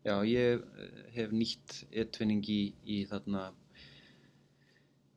Já, 0.05 0.14
ég 0.29 0.64
hef 1.14 1.31
nýtt 1.33 1.76
etvinning 1.91 2.43
í, 2.50 2.75
í 2.85 3.05
þarna 3.09 3.53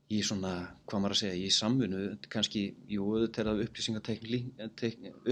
í 0.08 0.22
svona, 0.24 0.52
hvað 0.88 1.02
maður 1.04 1.14
að 1.16 1.20
segja, 1.20 1.38
í 1.44 1.48
samfunnu, 1.52 2.02
kannski, 2.32 2.62
jú, 2.88 3.08
þetta 3.26 3.42
er 3.42 3.50
að 3.52 3.64
upplýsingatækni, 3.66 4.40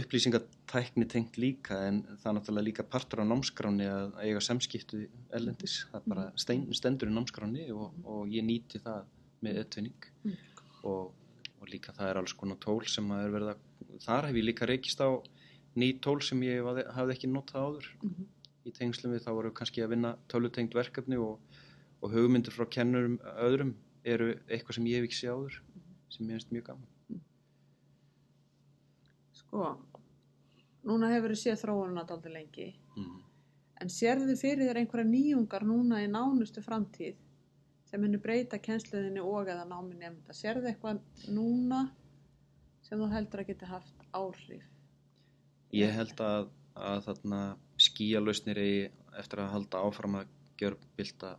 upplýsingatækni 0.02 1.08
tengt 1.12 1.38
líka, 1.40 1.78
en 1.88 2.02
það 2.20 2.28
er 2.32 2.36
náttúrulega 2.38 2.68
líka 2.68 2.84
partur 2.84 3.22
á 3.24 3.26
námskráni 3.30 3.88
að 3.88 4.18
eiga 4.26 4.42
samskiptu 4.44 5.06
ellendis, 5.36 5.78
það 5.92 6.02
er 6.02 6.10
bara 6.12 6.26
stein, 6.44 6.66
stendur 6.76 7.12
í 7.12 7.16
námskráni 7.16 7.70
og, 7.72 7.96
og 8.04 8.28
ég 8.34 8.44
nýti 8.48 8.82
það 8.84 9.06
með 9.46 9.62
etvinning 9.66 10.12
Mm. 10.26 10.38
og, 10.90 11.12
og 11.62 11.68
líka 11.70 11.94
það 11.94 12.08
er 12.10 12.18
alls 12.18 12.34
konar 12.34 12.58
tól 12.58 12.80
sem 12.90 13.06
að 13.14 13.28
er 13.28 13.34
verið 13.36 13.50
að, 13.52 13.60
þar 14.02 14.28
hef 14.28 14.38
ég 14.40 14.46
líka 14.48 14.66
reykist 14.66 15.02
á 15.06 15.10
ný 15.78 15.90
tól 16.02 16.18
sem 16.26 16.42
ég 16.42 16.66
hafði, 16.66 17.14
ekki 17.14 17.30
notað 17.30 17.68
áður. 17.68 17.90
Mhm. 18.02 18.32
í 18.66 18.72
tengslum 18.74 19.12
við 19.14 19.22
þá 19.22 19.32
voru 19.38 19.52
kannski 19.54 19.84
að 19.86 19.92
vinna 19.94 20.16
tölutengt 20.28 20.74
verkefni 20.74 21.20
og, 21.22 21.38
og 22.02 22.10
hugmyndir 22.16 22.50
frá 22.56 22.66
kennurum 22.66 23.20
öðrum 23.38 23.76
eru 24.14 24.32
eitthvað 24.46 24.78
sem 24.78 24.90
ég 24.92 25.02
hef 25.02 25.10
ekki 25.10 25.20
sé 25.20 25.32
áður 25.32 25.60
sem 26.14 26.30
ég 26.30 26.38
finnst 26.38 26.54
mjög 26.54 26.70
gaman 26.72 27.22
Sko, 29.36 29.70
núna 30.88 31.12
hefur 31.14 31.36
þið 31.36 31.42
séð 31.44 31.62
þróununa 31.64 32.06
daldi 32.10 32.34
lengi 32.34 32.70
mm. 32.96 33.18
en 33.84 33.94
sérðu 33.94 34.38
fyrir 34.40 34.70
þér 34.70 34.82
einhverja 34.84 35.12
nýjungar 35.12 35.68
núna 35.68 36.04
í 36.04 36.12
nánustu 36.12 36.64
framtíð 36.66 37.18
sem 37.86 38.02
munu 38.02 38.20
breyta 38.22 38.58
kennsluðinni 38.60 39.22
og 39.22 39.46
eða 39.52 39.64
námi 39.70 39.94
nefnda. 40.00 40.34
Sérðu 40.34 40.72
eitthvað 40.72 41.04
núna 41.30 41.84
sem 42.84 42.98
þú 42.98 43.12
heldur 43.14 43.44
að 43.44 43.52
geta 43.52 43.70
haft 43.70 44.08
áhrif? 44.10 44.66
ég 45.76 45.92
held 45.96 46.22
að, 46.24 46.50
að 46.76 47.02
þarna 47.10 47.42
skíalausnir 47.82 48.60
eigi 48.62 48.84
eftir 49.20 49.42
að 49.44 49.52
halda 49.56 49.82
áfram 49.88 50.20
að 50.22 50.34
gjörbylta 50.60 51.36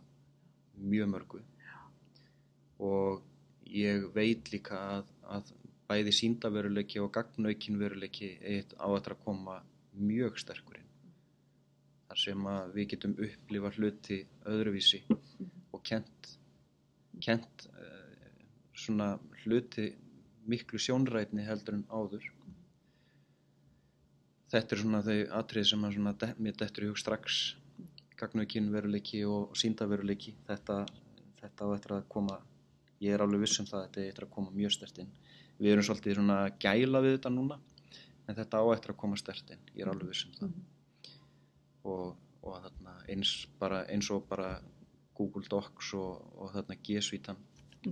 mjög 0.77 1.11
mörgu 1.13 1.41
og 2.83 3.23
ég 3.67 4.07
veit 4.15 4.51
líka 4.53 4.79
að, 4.97 5.11
að 5.27 5.51
bæði 5.87 6.13
síndaveruleiki 6.15 6.99
og 7.03 7.11
gagnaukin 7.15 7.79
veruleiki 7.79 8.33
eitt 8.41 8.75
á 8.79 8.87
að 8.87 9.13
koma 9.23 9.61
mjög 9.97 10.39
sterkur 10.41 10.79
inn. 10.81 10.89
Þar 12.07 12.21
sem 12.23 12.49
að 12.49 12.73
við 12.75 12.89
getum 12.93 13.15
upplifa 13.27 13.71
hluti 13.75 14.19
öðruvísi 14.47 15.03
og 15.75 15.81
kent 15.83 16.33
kent 17.23 17.67
uh, 17.71 18.43
svona 18.77 19.15
hluti 19.43 19.89
miklu 20.47 20.79
sjónrætni 20.79 21.43
heldur 21.47 21.79
en 21.79 21.87
áður. 21.91 22.27
Þetta 24.47 24.75
er 24.75 24.81
svona 24.81 25.01
þau 25.03 25.17
atrið 25.41 25.69
sem 25.71 25.87
að 25.87 26.19
de- 26.21 26.35
mér 26.39 26.59
dettur 26.61 26.85
í 26.85 26.91
hug 26.91 26.99
strax. 27.01 27.55
Gagnaukin 28.17 28.71
veruleiki 28.73 29.25
og 29.27 29.57
síndaveruleiki 29.59 30.33
þetta, 30.47 30.85
þetta 31.41 31.67
á 31.67 31.69
að 31.97 32.07
koma 32.09 32.39
ég 33.03 33.13
er 33.13 33.23
alveg 33.23 33.43
viss 33.43 33.59
um 33.61 33.67
það 33.69 33.79
að 33.79 33.87
þetta 33.87 34.01
er 34.01 34.11
eftir 34.11 34.27
að 34.27 34.33
koma 34.35 34.53
mjög 34.55 34.73
stert 34.75 35.01
inn. 35.03 35.11
Við 35.57 35.73
erum 35.73 35.85
svolítið 35.87 36.17
svona 36.17 36.37
gæla 36.61 37.01
við 37.05 37.17
þetta 37.17 37.33
núna 37.33 37.59
en 38.27 38.37
þetta 38.37 38.61
á 38.61 38.65
eftir 38.73 38.93
að 38.93 38.99
koma 39.03 39.19
stert 39.19 39.53
inn. 39.53 39.65
Ég 39.73 39.85
er 39.85 39.91
alveg 39.91 40.11
viss 40.11 40.25
um 40.27 40.37
það. 40.37 40.55
Og, 41.87 42.05
og 42.43 42.57
þarna 42.65 42.95
eins, 43.13 43.33
bara, 43.59 43.83
eins 43.91 44.09
og 44.13 44.25
bara 44.29 44.55
Google 45.17 45.49
Docs 45.49 45.93
og, 45.97 46.23
og 46.37 46.53
þarna 46.55 46.79
G-svítan 46.83 47.43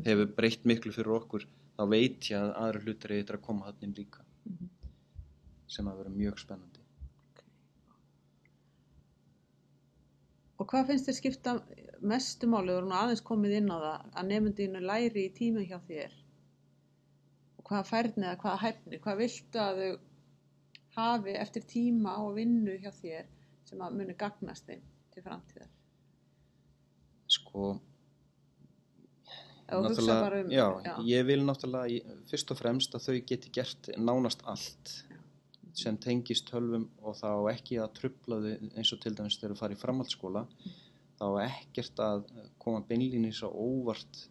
hefur 0.05 0.31
breytt 0.37 0.65
miklu 0.67 0.91
fyrir 0.93 1.15
okkur 1.15 1.45
þá 1.75 1.83
veit 1.91 2.31
ég 2.31 2.39
að 2.39 2.55
aðra 2.61 2.83
hlutir 2.83 3.13
er 3.13 3.23
eftir 3.23 3.39
að 3.39 3.45
koma 3.47 3.69
þarna 3.69 3.87
inn 3.87 3.99
líka. 3.99 4.25
Sem 5.71 5.87
að 5.89 6.03
vera 6.03 6.13
mjög 6.13 6.41
spennandi 6.43 6.84
Og 10.59 10.67
hvað 10.71 10.89
finnst 10.91 11.09
þér 11.09 11.17
skipta 11.19 11.53
mestu 12.05 12.47
máli, 12.47 12.71
þú 12.71 12.77
erum 12.79 12.91
nú 12.91 12.97
aðeins 12.99 13.23
komið 13.27 13.57
inn 13.59 13.71
á 13.71 13.77
það, 13.85 14.09
að 14.15 14.29
nefndinu 14.31 14.81
læri 14.83 15.25
í 15.27 15.33
tímum 15.35 15.67
hjá 15.67 15.79
þér? 15.89 16.17
Og 17.59 17.69
hvaða 17.69 17.87
færni 17.89 18.27
eða 18.29 18.41
hvaða 18.43 18.61
hæfni, 18.63 18.99
hvað 19.03 19.21
viltu 19.23 19.63
að 19.63 19.81
þau 19.83 19.95
hafi 20.95 21.33
eftir 21.35 21.65
tíma 21.67 22.17
og 22.23 22.37
vinnu 22.37 22.77
hjá 22.79 22.91
þér 23.01 23.27
sem 23.67 23.81
að 23.83 23.97
muni 23.99 24.15
gagnast 24.19 24.69
þeim 24.69 24.85
til 25.11 25.25
framtíðar? 25.25 25.71
sko 27.27 27.79
náttúrulega- 29.67 30.43
um, 30.43 30.49
já, 30.51 30.95
ég 31.03 31.25
vil 31.25 31.41
náttúrulega 31.45 32.17
fyrst 32.29 32.51
og 32.51 32.57
fremst 32.57 32.95
að 32.95 33.07
þau 33.07 33.25
geti 33.25 33.49
gert 33.49 33.89
nánast 33.97 34.43
allt 34.45 34.93
sem 35.75 35.97
tengist 36.01 36.47
tölvum 36.49 36.87
og 37.03 37.17
þá 37.19 37.29
ekki 37.51 37.79
að 37.83 37.93
trubla 37.99 38.39
þau 38.43 38.51
eins 38.79 38.93
og 38.95 39.01
til 39.03 39.13
dæmis 39.17 39.37
þegar 39.39 39.55
þau 39.55 39.61
fara 39.61 39.75
í 39.75 39.81
framhaldsskóla 39.81 40.45
þá 41.19 41.27
ekkert 41.43 42.01
að 42.03 42.23
koma 42.61 42.83
beinlínis 42.87 43.41
á 43.43 43.49
óvart 43.49 44.25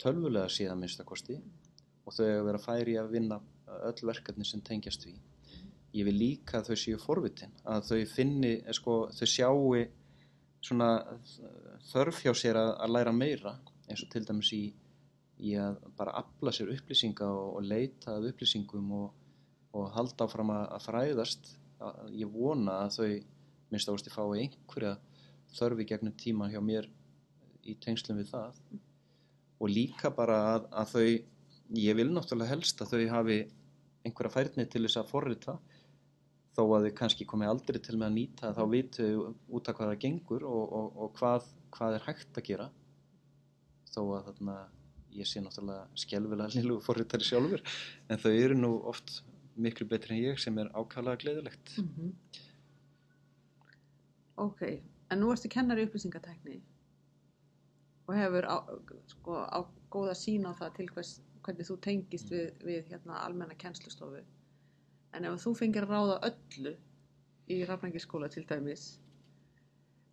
tölvulega 0.00 0.48
síðan 0.52 0.80
minnstakosti 0.82 1.38
og 2.06 2.14
þau 2.16 2.24
eiga 2.24 2.40
að 2.40 2.48
vera 2.48 2.62
færi 2.64 2.96
að 3.00 3.12
vinna 3.14 3.40
öll 3.88 4.08
verkefni 4.08 4.46
sem 4.48 4.62
tengjast 4.64 5.04
því. 5.04 5.14
Ég 5.98 6.06
vil 6.08 6.16
líka 6.16 6.60
að 6.60 6.70
þau 6.70 6.80
séu 6.82 6.98
forvitin 7.00 7.54
að 7.68 7.88
þau 7.90 8.02
finni, 8.12 8.52
sko, 8.76 8.98
þau 9.12 9.28
sjáu 9.28 9.84
svona 10.64 10.90
þörf 11.92 12.22
hjá 12.24 12.32
sér 12.36 12.58
að, 12.60 12.72
að 12.82 12.94
læra 12.96 13.14
meira 13.14 13.54
eins 13.88 14.02
og 14.04 14.10
til 14.12 14.24
dæmis 14.26 14.50
í, 14.56 14.64
í 15.38 15.54
að 15.60 15.78
bara 15.96 16.16
afla 16.20 16.52
sér 16.52 16.72
upplýsinga 16.74 17.28
og, 17.28 17.58
og 17.60 17.68
leita 17.68 18.16
að 18.16 18.32
upplýsingum 18.32 18.90
og, 18.98 19.12
og 19.78 19.92
halda 19.94 20.26
áfram 20.26 20.52
að, 20.54 20.76
fræðast 20.84 21.52
ég 22.12 22.30
vona 22.32 22.82
að 22.84 22.96
þau 22.98 23.10
minnst 23.72 23.90
ástu 23.92 24.12
fái 24.12 24.44
einhverja 24.44 24.96
þörfi 25.54 25.86
gegnum 25.88 26.16
tíma 26.18 26.48
hjá 26.52 26.60
mér 26.64 26.88
í 27.68 27.76
tengslum 27.82 28.18
við 28.20 28.32
það. 28.32 28.60
Og 29.58 29.72
líka 29.72 30.10
bara 30.14 30.38
að, 30.54 30.68
að 30.72 30.92
þau 30.94 31.08
ég 31.78 31.98
vil 31.98 32.08
náttúrulega 32.12 32.54
helst 32.54 32.80
að 32.82 32.94
þau 32.94 33.12
hafi 33.12 33.38
einhverja 34.06 34.34
færni 34.34 34.66
til 34.70 34.84
þess 34.86 35.00
að 35.02 35.10
forrita 35.12 35.58
þó 36.56 36.64
að 36.64 36.88
þau 36.88 36.96
kannski 37.00 37.26
komi 37.28 37.46
aldrei 37.46 37.78
til 37.82 37.98
með 37.98 38.08
að 38.08 38.16
nýta 38.16 38.52
þá 38.56 38.62
vitu 38.72 39.08
út 39.54 39.68
af 39.68 39.78
hvað 39.78 39.92
það 39.92 40.02
gengur 40.04 40.46
og, 40.48 40.64
og, 40.78 40.88
og 41.04 41.14
hvað, 41.18 41.46
hvað 41.74 41.98
er 41.98 42.06
hægt 42.08 42.40
að 42.40 42.48
gera. 42.48 42.68
Þó 43.92 44.00
að 44.16 44.30
þarna 44.30 44.56
ég 45.18 45.28
sé 45.28 45.42
náttúrulega 45.42 45.86
skelvilega 45.98 46.54
liðlugu 46.54 46.84
forritari 46.88 47.26
sjálfur 47.26 47.64
en 48.08 48.22
þau 48.22 48.32
eru 48.32 48.58
nú 48.58 48.72
oft 48.90 49.20
miklu 49.58 49.86
betri 49.90 50.16
en 50.16 50.22
ég 50.32 50.38
sem 50.42 50.58
er 50.58 50.70
ákvæðlega 50.74 51.22
gleðilegt 51.24 51.78
Mhm. 51.82 52.12
Ok, 54.38 54.60
en 55.10 55.18
nú 55.20 55.32
ertu 55.34 55.48
kennari 55.50 55.82
í 55.84 55.88
upplýsingatækni 55.88 56.60
og 58.08 58.14
hefur 58.16 58.46
á, 58.46 58.56
sko, 59.10 59.34
á 59.44 59.58
góða 59.90 60.14
sín 60.16 60.46
á 60.46 60.54
það 60.56 60.74
til 60.76 60.86
hvers, 60.94 61.10
hvernig 61.42 61.66
þú 61.68 61.76
tengist 61.84 62.30
við, 62.32 62.52
við 62.64 62.86
hérna, 62.92 63.18
almenna 63.24 63.56
kennslustofu. 63.58 64.22
En 65.12 65.24
ef 65.24 65.42
þú 65.42 65.52
fengir 65.58 65.84
að 65.84 65.92
ráða 65.92 66.16
öllu 66.30 66.72
í 67.50 67.58
rafnækisskóla 67.68 68.30
til 68.30 68.44
dæmis, 68.48 68.86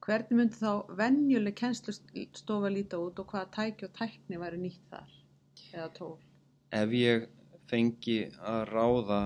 hvernig 0.02 0.38
myndi 0.40 0.58
þá 0.60 0.90
venjuleg 0.98 1.56
kennslustofa 1.62 2.72
líta 2.74 3.00
út 3.00 3.20
og 3.22 3.30
hvaða 3.32 3.52
tæki 3.60 3.88
og 3.88 3.94
tækni 4.00 4.42
væri 4.42 4.60
nýtt 4.66 4.90
þar 4.92 5.16
eða 5.74 5.90
tól? 5.94 6.18
ef 6.72 6.90
ég 6.98 7.28
fengi 7.70 8.18
að 8.46 8.62
ráða 8.72 9.20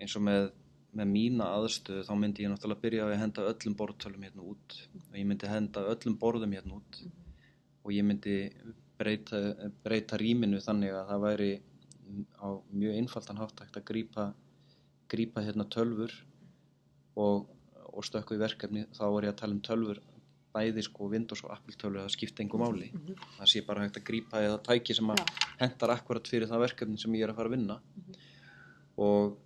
eins 0.00 0.16
og 0.18 0.24
með, 0.26 0.50
með 0.96 1.10
mína 1.14 1.48
aðstöðu 1.56 2.04
þá 2.08 2.12
myndi 2.18 2.44
ég 2.44 2.52
náttúrulega 2.52 2.84
byrja 2.84 3.06
að 3.06 3.16
henda 3.22 3.46
öllum 3.52 3.76
borðtölum 3.78 4.26
hérna 4.26 4.46
út. 4.52 4.76
Og 5.10 5.18
ég 5.20 5.26
myndi 5.28 5.50
henda 5.50 5.86
öllum 5.92 6.18
borðum 6.20 6.56
hérna 6.56 6.78
út. 6.80 7.00
Og 7.84 7.94
ég 7.96 8.06
myndi 8.06 8.36
breyta, 9.00 9.40
breyta 9.84 10.18
rýminu 10.20 10.60
þannig 10.64 10.96
að 10.96 11.12
það 11.12 11.24
væri 11.26 11.50
á 12.42 12.48
mjög 12.74 12.98
einfaldan 12.98 13.40
hátt 13.40 13.62
hægt 13.62 13.78
að 13.78 13.88
grípa, 13.92 14.26
grípa 15.10 15.44
hérna 15.46 15.66
tölfur 15.70 16.12
og, 17.16 17.46
og 17.92 18.06
stökku 18.06 18.36
í 18.36 18.42
verkefni. 18.42 18.86
Þá 18.96 19.04
er 19.08 19.28
ég 19.28 19.34
að 19.34 19.40
tala 19.42 19.56
um 19.56 19.64
tölfur 19.64 20.02
bæði 20.54 20.82
sko 20.84 21.06
Windows 21.10 21.44
og 21.46 21.52
Apple 21.54 21.76
tölfur 21.78 22.02
það 22.02 22.14
skipta 22.14 22.42
engum 22.44 22.64
máli. 22.64 22.90
Það 23.36 23.50
sé 23.52 23.62
bara 23.66 23.84
hægt 23.84 24.00
að 24.00 24.06
grípa 24.08 24.42
eða 24.42 24.58
tæki 24.66 24.96
sem 24.96 25.12
að 25.12 25.22
Já. 25.22 25.28
hentar 25.62 25.94
akkurat 25.94 26.30
fyrir 26.30 26.50
það 26.50 26.64
verkefni 26.64 26.98
sem 26.98 27.14
ég 27.14 27.26
er 27.26 27.32
að 27.32 27.38
fara 27.38 27.50
að 27.50 27.56
vinna. 27.56 27.76
Og 29.00 29.36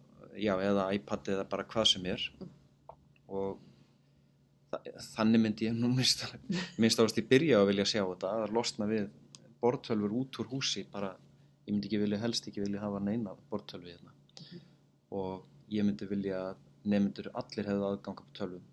já, 0.41 0.55
eða 0.57 0.89
iPad 0.97 1.31
eða 1.35 1.47
bara 1.51 1.67
hvað 1.69 1.91
sem 1.93 2.07
er. 2.11 2.25
Og 3.29 3.61
þa 4.73 4.81
þannig 5.11 5.43
myndi 5.45 5.69
ég 5.69 5.77
nú 5.77 5.93
minnst, 5.95 6.25
ást 7.05 7.21
í 7.21 7.27
byrja 7.29 7.61
að 7.61 7.71
vilja 7.73 7.87
sjá 7.93 8.03
þetta 8.03 8.33
að 8.41 8.55
losna 8.57 8.89
við 8.91 9.11
bortölfur 9.61 10.17
út 10.21 10.41
úr 10.41 10.51
húsi 10.51 10.85
bara, 10.93 11.13
ég 11.65 11.73
myndi 11.73 11.89
ekki 11.89 12.01
vilja 12.03 12.21
helst 12.25 12.49
ekki 12.49 12.65
vilja 12.65 12.83
hafa 12.83 13.03
neina 13.05 13.37
bortölvi 13.51 13.93
hérna. 13.93 14.15
Og 15.15 15.45
ég 15.73 15.85
myndi 15.87 16.09
vilja 16.09 16.55
nefndur 16.85 17.31
allir 17.37 17.69
hefðu 17.69 17.91
aðgang 17.91 18.19
á 18.21 18.25
tölvum. 18.37 18.65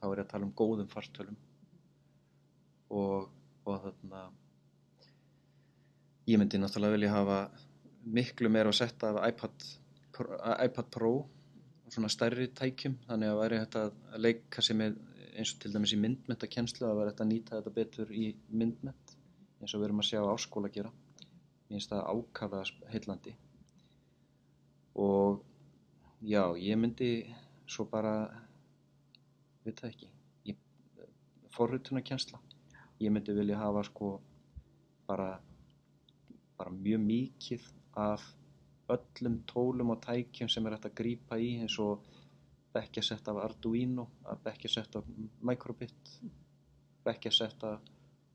Þá 0.00 0.04
er 0.10 0.20
ég 0.20 0.26
að 0.26 0.34
tala 0.34 0.46
um 0.46 0.52
góðum 0.56 0.90
fartölum 0.90 1.38
og, 2.90 3.28
og 3.64 3.82
þarna 3.84 4.22
ég 6.30 6.38
myndi 6.38 6.60
náttúrulega 6.60 6.96
vilja 6.96 7.12
hafa 7.14 7.38
miklu 8.16 8.50
meira 8.52 8.72
að 8.72 8.80
setja 8.80 9.12
af 9.12 9.28
iPad, 9.28 9.66
iPad 10.66 10.90
Pro 10.94 11.12
og 11.20 11.94
svona 11.94 12.10
stærri 12.12 12.48
tækjum 12.56 12.96
þannig 13.06 13.32
að 13.32 13.40
væri 13.40 13.60
hægt 13.60 13.78
að 13.80 14.18
leika 14.26 14.64
sér 14.64 14.78
með 14.80 14.98
eins 15.30 15.54
og 15.54 15.62
til 15.62 15.72
dæmis 15.74 15.94
í 15.94 16.00
myndmetakennslu 16.00 16.88
að 16.88 16.98
væri 17.00 17.12
hægt 17.12 17.22
að 17.24 17.30
nýta 17.30 17.56
þetta 17.58 17.74
betur 17.78 18.12
í 18.12 18.26
myndmet 18.50 19.14
eins 19.60 19.74
og 19.74 19.80
við 19.80 19.88
erum 19.88 20.02
að 20.02 20.08
sjá 20.10 20.20
áskóla 20.24 20.72
gera. 20.72 20.90
Mér 21.68 21.78
finnst 21.78 21.92
það 21.92 22.06
ákaflega 22.14 22.92
heillandi. 22.92 23.34
Og 25.00 25.42
já, 26.26 26.42
ég 26.58 26.78
myndi 26.80 27.10
svo 27.70 27.86
bara 27.90 28.14
veit 29.64 29.78
það 29.78 29.90
ekki. 29.92 30.08
Ég, 30.50 30.62
forritunarkensla 31.54 32.40
ég 33.00 33.12
myndi 33.12 33.36
vilja 33.36 33.58
hafa 33.58 33.84
sko 33.88 34.10
bara 35.08 35.30
bara 36.58 36.70
mjög 36.70 37.04
mikið 37.06 37.68
af 37.96 38.24
öllum 38.90 39.40
tólum 39.46 39.94
og 39.94 40.02
tækjum 40.06 40.50
sem 40.50 40.66
er 40.66 40.76
hægt 40.76 40.90
að 40.90 40.98
grípa 41.02 41.38
í 41.38 41.54
eins 41.62 41.78
og 41.82 42.04
bekkjasett 42.74 43.28
af 43.28 43.40
Arduino 43.44 44.08
bekkjasett 44.44 44.96
af 45.00 45.08
Microbit 45.40 46.12
bekkjasett 47.04 47.64
af 47.64 47.80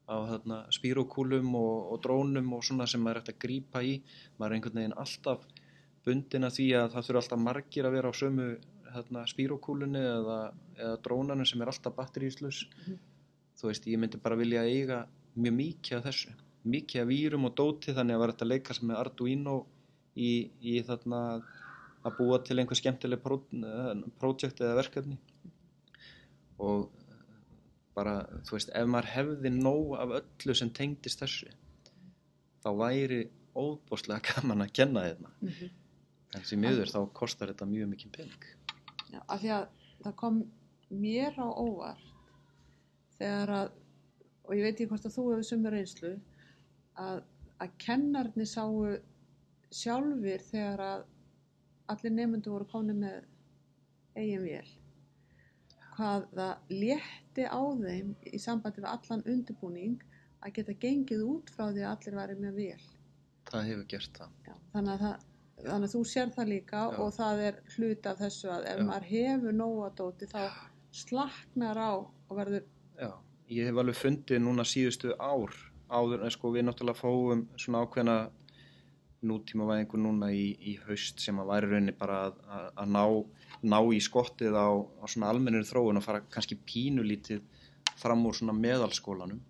á 0.06 0.16
þarna, 0.30 0.60
spírokúlum 0.74 1.56
og, 1.58 1.94
og 1.94 2.02
drónum 2.04 2.54
og 2.58 2.64
svona 2.66 2.86
sem 2.90 3.02
maður 3.02 3.18
er 3.18 3.24
hægt 3.24 3.34
að 3.34 3.42
grípa 3.42 3.82
í. 3.82 3.96
Maður 4.38 4.52
er 4.52 4.58
einhvern 4.58 4.80
veginn 4.80 4.98
alltaf 5.02 5.48
bundin 6.06 6.46
að 6.46 6.58
því 6.60 6.68
að 6.78 6.88
það 6.94 7.08
þurfa 7.08 7.22
alltaf 7.24 7.42
margir 7.42 7.88
að 7.88 7.96
vera 7.98 8.12
á 8.14 8.20
sömu 8.20 8.48
þarna, 8.96 9.26
spírokúlunni 9.32 10.04
eða, 10.06 10.40
eða 10.78 11.00
drónanum 11.08 11.50
sem 11.50 11.62
er 11.62 11.72
alltaf 11.72 11.96
batteríslus 11.98 12.62
þú 13.60 13.70
veist, 13.70 13.86
ég 13.88 14.00
myndi 14.02 14.20
bara 14.22 14.36
vilja 14.40 14.64
eiga 14.68 15.04
mjög 15.36 15.56
mikið 15.60 15.98
af 16.00 16.06
þessu. 16.10 16.34
Mikið 16.66 17.02
af 17.04 17.08
vírum 17.12 17.46
og 17.50 17.56
dóti 17.60 17.94
þannig 17.94 18.16
að 18.18 18.22
vera 18.24 18.34
þetta 18.36 18.46
að 18.46 18.52
leika 18.54 18.74
sem 18.78 18.88
með 18.90 19.00
Arduino 19.04 19.56
í, 20.18 20.30
í 20.62 20.76
þarna 20.88 21.20
að 22.06 22.18
búa 22.20 22.40
til 22.46 22.58
einhver 22.62 22.78
skemmtileg 22.80 23.22
pró, 23.24 23.40
projekt 24.22 24.62
eða 24.62 24.78
verkefni. 24.80 25.18
Og 26.62 26.90
bara, 27.96 28.16
þú 28.48 28.58
veist, 28.58 28.72
ef 28.76 28.88
maður 28.92 29.10
hefði 29.14 29.52
nóg 29.56 29.94
af 30.00 30.14
öllu 30.22 30.56
sem 30.58 30.70
tengdist 30.76 31.22
þessu 31.24 31.52
þá 32.66 32.70
væri 32.80 33.22
óbúslega 33.56 34.24
gaman 34.34 34.66
að 34.66 34.74
kenna 34.82 35.06
þetta 35.08 35.32
Mhm. 35.46 35.70
en 36.36 36.42
því 36.44 36.58
miður 36.60 36.90
þá 36.92 37.00
kostar 37.16 37.52
þetta 37.54 37.68
mjög 37.70 37.88
mikið 37.94 38.12
pening. 38.18 38.46
Já, 39.14 39.22
af 39.30 39.40
því 39.42 39.52
að 39.56 39.68
það 40.04 40.16
kom 40.20 40.40
mér 40.92 41.38
á 41.40 41.48
óvart 41.48 42.10
þegar 43.20 43.54
að, 43.60 43.74
og 44.46 44.56
ég 44.56 44.66
veit 44.66 44.74
ekki 44.76 44.90
hvort 44.92 45.08
að 45.10 45.18
þú 45.18 45.28
hefur 45.32 45.50
sumur 45.50 45.76
reynslu, 45.76 46.14
að, 47.02 47.22
að 47.64 47.76
kennarnir 47.86 48.50
sáu 48.50 48.96
sjálfur 49.76 50.44
þegar 50.50 50.84
að 50.86 51.06
allir 51.92 52.16
nefndu 52.16 52.54
voru 52.54 52.68
komin 52.72 53.02
með 53.04 53.24
eigin 54.16 54.44
vél. 54.46 54.68
hvað 55.96 56.26
það 56.36 56.74
létti 56.82 57.46
á 57.48 57.62
þeim 57.80 58.10
í 58.28 58.40
sambandi 58.42 58.82
við 58.84 58.90
allan 58.92 59.24
undirbúning 59.32 60.02
að 60.44 60.58
geta 60.58 60.76
gengið 60.84 61.24
út 61.24 61.52
frá 61.56 61.70
því 61.70 61.86
að 61.86 61.92
allir 61.94 62.18
væri 62.20 62.36
með 62.42 62.60
vel. 62.60 62.84
það 63.50 63.70
hefur 63.70 63.88
gert 63.94 64.20
það 64.20 64.50
Já, 64.50 64.56
þannig, 64.74 64.92
að 64.94 65.04
það, 65.06 65.26
þannig 65.68 65.88
að 65.88 65.96
þú 65.96 66.02
sér 66.12 66.34
það 66.36 66.52
líka 66.52 66.82
Já. 66.82 66.98
og 67.04 67.14
það 67.16 67.44
er 67.50 67.60
hluti 67.76 68.12
af 68.12 68.22
þessu 68.24 68.52
að 68.52 68.70
ef 68.72 68.80
Já. 68.82 68.86
maður 68.90 69.10
hefur 69.12 69.58
nóga 69.62 69.92
dóti 70.02 70.30
þá 70.32 70.42
slaknar 70.96 71.80
á 71.80 71.92
og 71.96 72.34
verður 72.40 72.68
Já, 72.96 73.12
ég 73.52 73.68
hef 73.68 73.80
alveg 73.82 73.98
fundið 74.00 74.42
núna 74.44 74.66
síðustu 74.68 75.14
ár 75.20 75.54
áður 75.92 76.26
en 76.26 76.34
sko 76.34 76.52
við 76.54 76.66
náttúrulega 76.68 77.00
fáum 77.00 77.46
svona 77.60 77.84
ákveðna 77.86 78.18
nútímavæðingu 79.26 80.00
núna 80.00 80.30
í, 80.34 80.46
í 80.60 80.76
haust 80.86 81.22
sem 81.24 81.38
að 81.42 81.50
væri 81.52 81.70
rauninni 81.72 81.96
bara 81.98 82.20
að, 82.28 82.40
að, 82.58 82.66
að 82.82 82.92
ná, 82.96 83.04
ná 83.74 83.78
í 83.98 84.02
skottið 84.04 84.58
á, 84.58 84.70
á 85.02 85.06
svona 85.12 85.32
almennir 85.34 85.66
þróun 85.68 86.00
og 86.00 86.06
fara 86.06 86.24
kannski 86.32 86.58
pínulítið 86.68 87.42
fram 88.00 88.26
úr 88.28 88.38
svona 88.38 88.56
meðalskólanum 88.58 89.42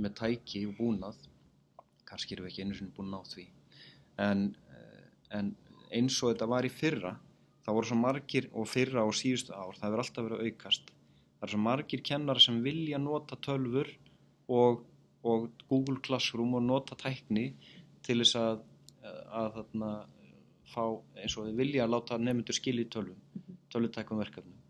með 0.00 0.14
tæki 0.18 0.64
og 0.68 0.78
búnað. 0.78 1.18
Kannski 2.08 2.36
erum 2.36 2.46
við 2.46 2.52
ekki 2.52 2.64
einu 2.64 2.78
sinni 2.78 2.94
búin 2.96 3.12
ná 3.12 3.20
því. 3.28 3.46
En, 4.22 4.46
eh, 4.72 5.04
en 5.38 5.52
eins 5.92 6.16
og 6.22 6.32
þetta 6.32 6.48
var 6.48 6.66
í 6.66 6.72
fyrra 6.72 7.16
það 7.62 7.76
voru 7.76 7.90
svo 7.90 7.98
margir 7.98 8.48
og 8.58 8.68
fyrra 8.70 9.04
og 9.06 9.14
síðustu 9.16 9.54
ár 9.54 9.76
það 9.76 9.86
hefur 9.86 10.04
alltaf 10.04 10.26
verið 10.26 10.40
að 10.40 10.50
aukast 10.50 10.91
það 11.42 11.48
er 11.48 11.52
svo 11.56 11.58
margir 11.58 12.02
kennar 12.06 12.38
sem 12.38 12.60
vilja 12.62 12.98
nota 13.02 13.34
tölfur 13.42 13.88
og, 14.46 14.84
og 15.26 15.48
Google 15.66 15.98
Classroom 16.06 16.54
og 16.54 16.62
nota 16.62 16.94
tækni 16.94 17.48
til 18.06 18.22
þess 18.22 18.36
að, 18.38 18.60
að 19.02 19.48
þarna, 19.56 19.88
fá 20.70 20.84
eins 21.18 21.34
og 21.34 21.48
þeir 21.48 21.58
vilja 21.58 21.82
að 21.82 21.90
láta 21.96 22.18
nefndur 22.22 22.54
skilja 22.54 22.86
í 22.86 22.90
tölvum, 22.94 23.18
tölvutækum 23.74 24.22
verkefnum. 24.22 24.60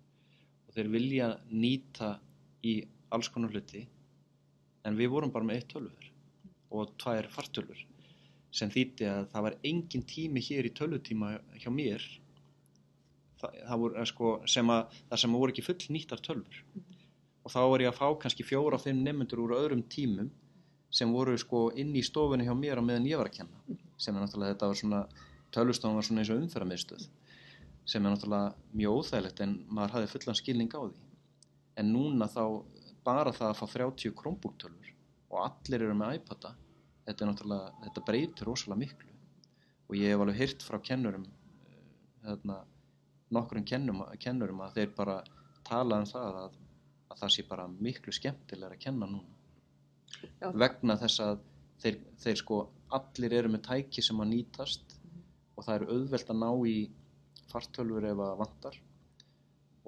Og 0.65 0.79
þeir 0.79 0.89
vilja 0.95 1.29
nýta 1.53 2.15
í 2.65 2.79
alls 3.13 3.29
konar 3.29 3.53
hluti 3.53 3.85
en 4.89 4.97
við 4.97 5.13
vorum 5.13 5.35
bara 5.35 5.45
með 5.45 5.61
eitt 5.61 5.71
tölvur 5.75 6.09
og 6.73 6.97
tvær 7.05 7.29
fartölvur 7.37 7.85
sem 8.53 8.73
þýtti 8.73 9.13
að 9.13 9.29
það 9.35 9.47
var 9.51 9.61
engin 9.69 10.09
tími 10.09 10.41
hér 10.49 10.73
í 10.73 10.73
tölvutíma 10.81 11.35
hjá 11.61 11.69
mér 11.69 12.09
það, 13.43 13.79
voru, 13.83 13.97
eh, 13.99 14.09
sko, 14.09 14.33
sem 14.47 14.73
að, 14.75 15.01
það 15.11 15.23
sem 15.23 15.37
voru 15.39 15.55
ekki 15.55 15.65
full 15.67 15.89
nýttar 15.97 16.23
tölvur. 16.25 16.63
Og 17.43 17.51
þá 17.51 17.61
var 17.73 17.85
ég 17.85 17.91
að 17.91 17.99
fá 17.99 18.07
kannski 18.23 18.47
fjóra 18.47 18.79
og 18.79 18.85
fimm 18.85 19.03
nefnendur 19.03 19.43
úr 19.43 19.57
öðrum 19.59 19.83
tímum 19.91 20.31
sem 20.93 21.11
voru 21.13 21.35
sko 21.41 21.71
inn 21.79 21.95
í 21.97 22.05
stofunni 22.05 22.47
hjá 22.47 22.55
mér 22.55 22.79
á 22.79 22.83
meðan 22.85 23.09
ég 23.09 23.19
var 23.19 23.31
að 23.31 23.39
kenna 23.41 23.79
sem 23.97 24.15
er 24.15 24.23
náttúrulega 24.23 24.53
þetta 24.53 24.69
var 24.69 24.79
svona 24.79 25.01
tölvustofan 25.55 25.97
var 25.97 26.07
svona 26.07 26.23
eins 26.23 26.31
og 26.33 26.43
umferðarmiðstöð 26.43 27.07
sem 27.89 28.05
er 28.05 28.13
náttúrulega 28.13 28.53
mjög 28.77 28.99
óþægilegt 29.01 29.41
en 29.43 29.55
maður 29.73 29.95
hafði 29.97 30.11
fullan 30.13 30.39
skilning 30.39 30.75
á 30.77 30.81
því. 30.85 31.01
En 31.81 31.93
núna 31.95 32.29
þá 32.31 32.45
bara 33.03 33.33
það 33.35 33.49
að 33.49 33.59
fá 33.59 33.67
30 33.79 34.15
Chromebook-tölvur 34.21 34.93
og 35.33 35.39
allir 35.47 35.87
eru 35.87 35.97
með 35.97 36.21
iPada 36.21 36.53
þetta 37.07 37.25
er 37.25 37.31
náttúrulega, 37.31 37.73
þetta 37.87 38.05
breytir 38.09 38.49
rosalega 38.49 38.83
miklu. 38.83 39.09
Og 39.89 39.99
ég 39.99 40.13
hef 40.13 40.23
alveg 40.25 40.39
heyrt 40.39 40.65
frá 40.65 40.79
kennurum 40.85 41.25
eh, 41.27 41.81
hérna, 42.29 42.61
nokkrum 43.33 43.65
kennum, 43.69 44.03
kennurum 44.21 44.63
að 44.65 44.79
þeir 44.79 44.91
bara 44.97 45.21
tala 45.67 46.01
um 46.03 46.09
það 46.09 46.41
að, 46.43 46.59
að 47.13 47.23
það 47.23 47.35
sé 47.35 47.45
bara 47.49 47.69
miklu 47.73 48.15
skemmtilega 48.15 48.77
að 48.77 48.85
kenna 48.87 49.09
núna. 49.09 49.39
Já. 50.23 50.51
vegna 50.55 50.97
þess 51.01 51.23
að 51.25 51.39
þeir, 51.83 51.99
þeir 52.23 52.39
sko 52.39 52.59
allir 52.95 53.35
eru 53.39 53.53
með 53.53 53.63
tæki 53.69 54.05
sem 54.05 54.21
að 54.23 54.31
nýtast 54.33 54.97
og 55.57 55.65
það 55.65 55.75
er 55.75 55.87
auðvelt 55.95 56.33
að 56.33 56.43
ná 56.43 56.51
í 56.69 56.77
fartölfur 57.53 58.09
ef 58.09 58.23
að 58.27 58.35
vantar. 58.43 58.77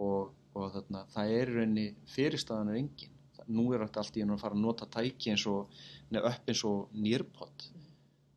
Og, 0.05 0.33
og 0.59 0.71
þarna, 0.75 1.05
það 1.13 1.35
er 1.37 1.53
í 1.53 1.57
rauninni 1.59 1.87
fyrirstaðan 2.11 2.73
er 2.73 2.81
engin. 2.81 3.13
Nú 3.45 3.67
er 3.75 3.85
þetta 3.85 4.01
allt 4.01 4.17
í 4.17 4.25
einu 4.25 4.35
að 4.35 4.45
fara 4.47 4.57
að 4.57 4.65
nota 4.65 4.89
tæki 4.91 5.35
eins 5.35 5.45
og 5.51 5.75
nefn 6.15 6.31
upp 6.31 6.51
eins 6.51 6.63
og 6.69 6.95
Nearpod 6.97 7.67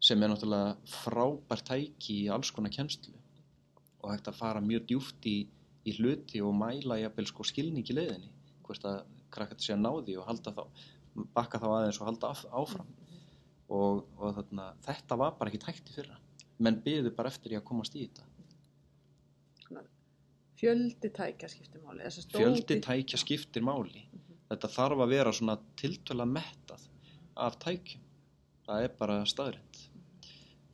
sem 0.03 0.21
er 0.21 0.29
náttúrulega 0.29 0.75
frábær 0.91 1.63
tæki 1.65 2.19
í 2.25 2.27
alls 2.33 2.51
konar 2.53 2.73
kennslu 2.75 3.15
og 4.07 4.13
hægt 4.15 4.29
að 4.31 4.39
fara 4.39 4.63
mjög 4.63 4.87
djúft 4.87 5.25
í, 5.27 5.37
í 5.83 5.95
hluti 5.97 6.39
og 6.43 6.55
mæla 6.55 7.01
jafnvel 7.01 7.27
sko 7.27 7.45
skilning 7.47 7.87
í 7.87 7.95
leiðinni 7.95 8.31
hvort 8.63 8.85
að 8.87 9.01
krakkat 9.31 9.63
sé 9.63 9.75
að 9.75 9.83
ná 9.83 9.89
því 10.07 10.15
og 10.21 10.29
halda 10.29 10.53
þá 10.55 10.63
bakka 11.35 11.59
þá 11.59 11.67
aðeins 11.73 11.99
og 11.99 12.09
halda 12.09 12.31
áfram. 12.61 12.89
Og, 13.67 14.05
og 14.15 14.35
þarna, 14.37 14.69
þetta 14.85 15.17
var 15.19 15.35
bara 15.39 15.51
ekki 15.51 15.61
tækt 15.65 15.91
í 15.91 15.95
fyrra. 15.97 16.17
Menn 16.63 16.79
byggðu 16.85 17.11
bara 17.17 17.31
eftir 17.33 17.55
í 17.55 17.57
að 17.59 17.65
komast 17.67 17.97
í 17.97 18.05
þetta. 18.05 18.27
Fjöldi 20.57 21.11
tækja 21.13 21.49
skiptir 21.51 21.83
máli. 21.83 22.07
fjöldi 22.31 22.79
tækja 22.81 23.19
skiptir 23.21 23.65
máli. 23.65 24.05
Þetta 24.47 24.69
þarf 24.73 25.03
að 25.03 25.11
vera 25.13 25.33
svona 25.35 25.57
tiltöla 25.77 26.25
mettað 26.25 26.87
af 27.37 27.59
tækjum. 27.61 28.05
Það 28.67 28.87
er 28.87 28.95
bara 28.99 29.19
staðrind 29.29 29.66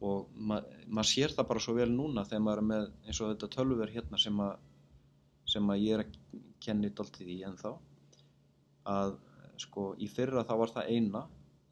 og 0.03 0.31
ma 0.35 0.59
maður 0.87 1.09
sér 1.09 1.33
það 1.35 1.49
bara 1.51 1.63
svo 1.63 1.75
vel 1.77 1.89
núna 1.93 2.25
þegar 2.27 2.45
maður 2.45 2.61
er 2.61 2.69
með 2.71 2.87
eins 3.07 3.21
og 3.21 3.29
þetta 3.31 3.51
tölver 3.55 3.93
hérna 3.93 4.19
sem 4.19 4.41
að 4.43 4.55
sem 5.53 5.69
að 5.69 5.83
ég 5.83 5.95
er 5.97 6.03
að 6.03 6.41
kenni 6.63 6.91
dálítið 6.95 7.31
í 7.33 7.37
ennþá 7.47 7.71
að 8.93 9.15
sko 9.63 9.93
í 10.01 10.09
fyrra 10.11 10.43
þá 10.47 10.53
var 10.59 10.73
það 10.75 10.91
eina 10.91 11.23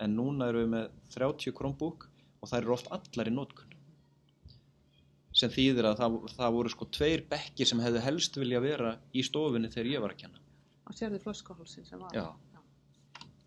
en 0.02 0.16
núna 0.18 0.48
erum 0.50 0.66
við 0.66 0.72
með 0.76 0.88
30 1.16 1.56
Chromebook 1.58 2.08
og 2.42 2.50
það 2.50 2.58
eru 2.62 2.74
oft 2.76 2.90
allar 2.96 3.30
í 3.30 3.36
nótkunn 3.36 3.78
sem 5.42 5.52
þýðir 5.52 5.88
að 5.92 6.00
það, 6.02 6.16
það 6.36 6.56
voru 6.58 6.72
sko 6.74 6.88
tveir 6.98 7.24
bekkir 7.32 7.70
sem 7.70 7.82
hefðu 7.84 8.02
helst 8.04 8.40
vilja 8.40 8.64
vera 8.64 8.96
í 9.16 9.24
stofunni 9.24 9.72
þegar 9.72 9.92
ég 9.92 10.04
var 10.04 10.16
að 10.16 10.24
kenna. 10.26 10.42
Og 10.90 10.98
sérðu 10.98 11.22
flöskahólsin 11.24 11.88
sem 11.88 12.02
var. 12.04 12.16
Já. 12.16 12.26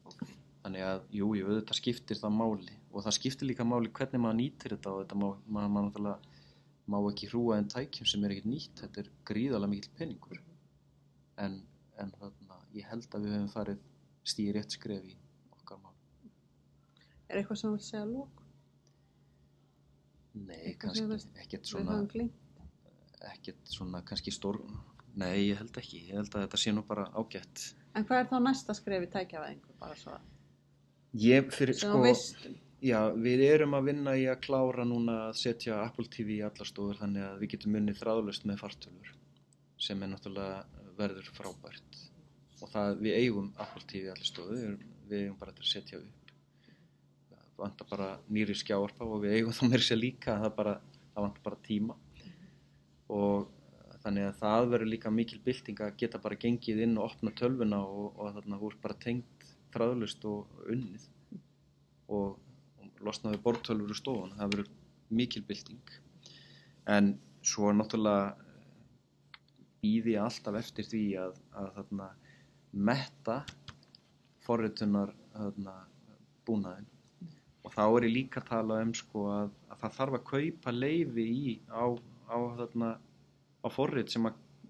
ok. 0.09 0.23
þannig 0.63 0.87
að 0.89 1.03
jú, 1.19 1.29
jú, 1.37 1.51
þetta 1.59 1.77
skiptir 1.77 2.21
það 2.21 2.39
máli 2.39 2.79
og 2.95 3.03
það 3.03 3.17
skiptir 3.19 3.51
líka 3.51 3.67
máli 3.67 3.91
hvernig 3.91 4.23
maður 4.23 4.39
nýtir 4.39 4.77
þetta 4.77 4.93
og 4.93 5.03
þetta 5.03 5.19
má, 5.19 5.27
maður, 5.47 5.73
maður 5.75 5.87
náttúrulega 5.89 6.35
má 6.93 6.99
ekki 7.11 7.31
hrúa 7.33 7.59
en 7.59 7.69
tækjum 7.73 8.09
sem 8.11 8.25
er 8.25 8.35
ekkert 8.35 8.51
nýtt. 8.53 8.83
Þetta 8.83 9.03
er 9.03 9.11
gríðalega 9.31 9.73
mikill 9.73 9.93
peningur. 9.99 10.41
En, 11.43 11.59
en 11.99 12.15
þarna, 12.21 12.61
ég 12.77 12.89
held 12.91 13.17
að 13.17 13.27
við 13.27 13.37
höfum 13.39 13.53
farið 13.55 13.85
stíði 14.25 14.57
rétt 14.59 14.77
skref 14.77 15.05
í 15.09 15.17
okkar 15.57 15.81
mál. 15.83 15.95
Er 17.29 17.41
eitthvað 17.41 17.61
sem 17.61 17.71
þú 17.71 17.77
vilt 17.79 17.89
segja 17.89 18.07
lók 18.09 18.43
nei, 20.35 20.59
Eitthvað 20.71 20.99
kannski 20.99 21.41
ekkert 21.45 21.71
svona 21.71 21.97
ekkert 23.25 23.71
svona 23.71 24.03
kannski 24.07 24.35
stór 24.35 24.59
nei, 25.15 25.51
ég 25.51 25.61
held 25.61 25.77
ekki, 25.81 26.03
ég 26.11 26.19
held 26.19 26.35
að 26.35 26.47
þetta 26.47 26.61
sé 26.61 26.75
nú 26.75 26.85
bara 26.87 27.07
ágætt. 27.15 27.69
En 27.95 28.07
hvað 28.07 28.25
er 28.25 28.31
þá 28.33 28.39
næsta 28.43 28.75
skref 28.77 29.07
í 29.07 29.11
tækjavæðingu? 29.15 29.77
Bara 29.81 29.99
svo 29.99 30.17
að 30.17 30.31
ég 31.23 31.53
fyrir 31.55 31.79
sko 31.79 32.01
Já, 32.85 32.99
við 33.17 33.41
erum 33.47 33.75
að 33.79 33.87
vinna 33.89 34.13
í 34.21 34.27
að 34.29 34.43
klára 34.45 34.85
núna 34.85 35.15
að 35.31 35.39
setja 35.41 35.79
Apple 35.87 36.05
TV 36.13 36.35
í 36.35 36.43
allar 36.45 36.69
stofur 36.69 36.99
þannig 36.99 37.25
að 37.25 37.39
við 37.41 37.51
getum 37.55 37.79
unnið 37.79 37.97
þráðlust 38.03 38.45
með 38.45 38.59
fartölur 38.61 39.15
sem 39.81 40.03
er 40.05 40.11
náttúrulega 40.11 40.83
verður 40.99 41.31
frábært. 41.33 41.97
Og 42.61 42.69
það 42.75 43.01
við 43.07 43.17
eigum 43.23 43.49
Apple 43.65 43.87
TV 43.89 44.03
í 44.05 44.13
allar 44.13 44.29
stofur 44.29 44.61
við, 44.61 45.17
eigum 45.23 45.41
bara 45.41 45.57
til 45.57 45.65
að 45.65 45.71
setja 45.71 46.03
upp. 46.03 46.37
Það 47.33 47.65
vantar 47.65 47.91
bara 47.95 48.11
nýri 48.29 48.61
skjáarpa 48.61 49.09
og 49.09 49.25
við 49.25 49.39
eigum 49.39 49.57
það 49.57 49.73
mér 49.73 49.89
sér 49.89 50.03
líka 50.03 50.39
það, 50.45 50.55
bara, 50.61 50.79
það 51.15 51.29
vantar 51.31 51.49
bara 51.49 51.65
tíma. 51.71 52.01
Og 53.17 53.51
þannig 54.05 54.29
að 54.29 54.41
það 54.45 54.71
verður 54.77 54.93
líka 54.93 55.19
mikil 55.23 55.45
bylting 55.49 55.87
að 55.89 56.01
geta 56.05 56.21
bara 56.21 56.43
gengið 56.45 56.85
inn 56.85 56.99
og 56.99 57.15
opna 57.15 57.33
tölvuna 57.33 57.81
og, 57.81 58.13
og 58.13 58.37
þarna 58.37 58.61
voru 58.61 58.85
bara 58.85 59.03
tengt 59.09 59.53
þráðlust 59.73 60.29
og 60.29 60.67
unnið. 60.69 61.13
Og 62.13 62.35
losnaði 63.05 63.41
bortölfur 63.45 63.93
úr 63.95 63.99
stofun 63.99 64.35
það 64.39 64.55
verður 64.55 64.73
mikil 65.15 65.45
bylting. 65.49 65.95
En 66.87 67.15
svo 67.45 67.73
náttúrulega 67.73 68.35
býði 69.85 70.17
ég 70.17 70.25
alltaf 70.25 70.57
eftir 70.61 70.89
því 70.89 71.05
að, 71.21 71.39
að 71.61 71.71
þarna, 71.79 72.09
metta 72.73 73.43
forritunar 74.45 75.13
þarna, 75.35 75.75
búnaðin 76.45 76.89
og 77.65 77.73
þá 77.73 77.85
er 77.85 78.07
ég 78.07 78.13
líka 78.13 78.43
að 78.43 78.49
tala 78.51 78.81
um 78.85 78.93
sko, 78.97 79.27
að, 79.33 79.53
að 79.73 79.79
það 79.83 79.95
þarf 79.99 80.17
að 80.19 80.27
kaupa 80.31 80.75
leifi 80.75 81.25
í 81.25 81.55
á, 81.73 81.85
á, 82.29 82.37
þarna, 82.61 82.91
á 83.65 83.69
forrit 83.73 84.13
sem 84.13 84.29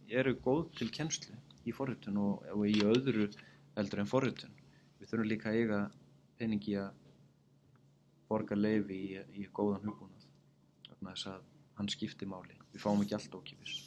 eru 0.08 0.34
góð 0.44 0.68
til 0.78 0.90
kennslu 0.94 1.34
í 1.66 1.74
forritun 1.74 2.20
og, 2.22 2.44
og 2.54 2.66
í 2.70 2.76
öðru 2.84 3.26
heldur 3.74 4.02
en 4.02 4.10
forritun. 4.10 4.54
Við 5.00 5.10
þurfum 5.10 5.30
líka 5.30 5.50
að 5.50 5.58
eiga 5.58 5.80
peningi 6.38 6.76
að 6.78 6.92
borga 8.34 8.58
leifi 8.58 9.00
í, 9.00 9.24
í 9.40 9.48
góðan 9.54 9.88
hugbúnað 9.88 10.28
vegna 10.90 11.14
þess 11.14 11.32
að 11.32 11.50
hann 11.80 11.90
skiptir 11.96 12.30
máli 12.30 12.60
við 12.74 12.84
fáum 12.84 13.02
ekki 13.04 13.18
allt 13.18 13.40
ókipis 13.40 13.80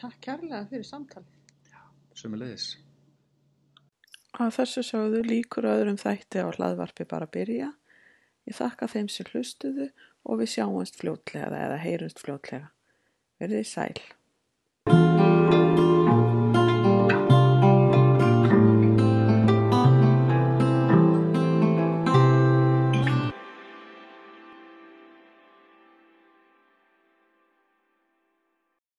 takk 0.00 0.18
kærlega 0.24 0.64
fyrir 0.70 0.88
samtalið 0.88 1.32
sömulegis 2.16 2.74
Að 4.36 4.50
þessu 4.52 4.82
sögðu 4.84 5.20
líkur 5.24 5.64
öðrum 5.64 5.96
þætti 5.96 6.42
á 6.44 6.52
hlaðvarpi 6.52 7.06
bara 7.08 7.28
byrja. 7.32 7.70
Ég 8.44 8.56
þakka 8.58 8.88
þeim 8.92 9.06
sem 9.08 9.28
hlustuðu 9.30 9.86
og 10.28 10.42
við 10.42 10.50
sjáumst 10.52 10.98
fljótlega 11.00 11.62
eða 11.62 11.78
heyrumst 11.80 12.20
fljótlega. 12.20 12.68
Verðið 13.40 13.64
sæl. 13.70 14.02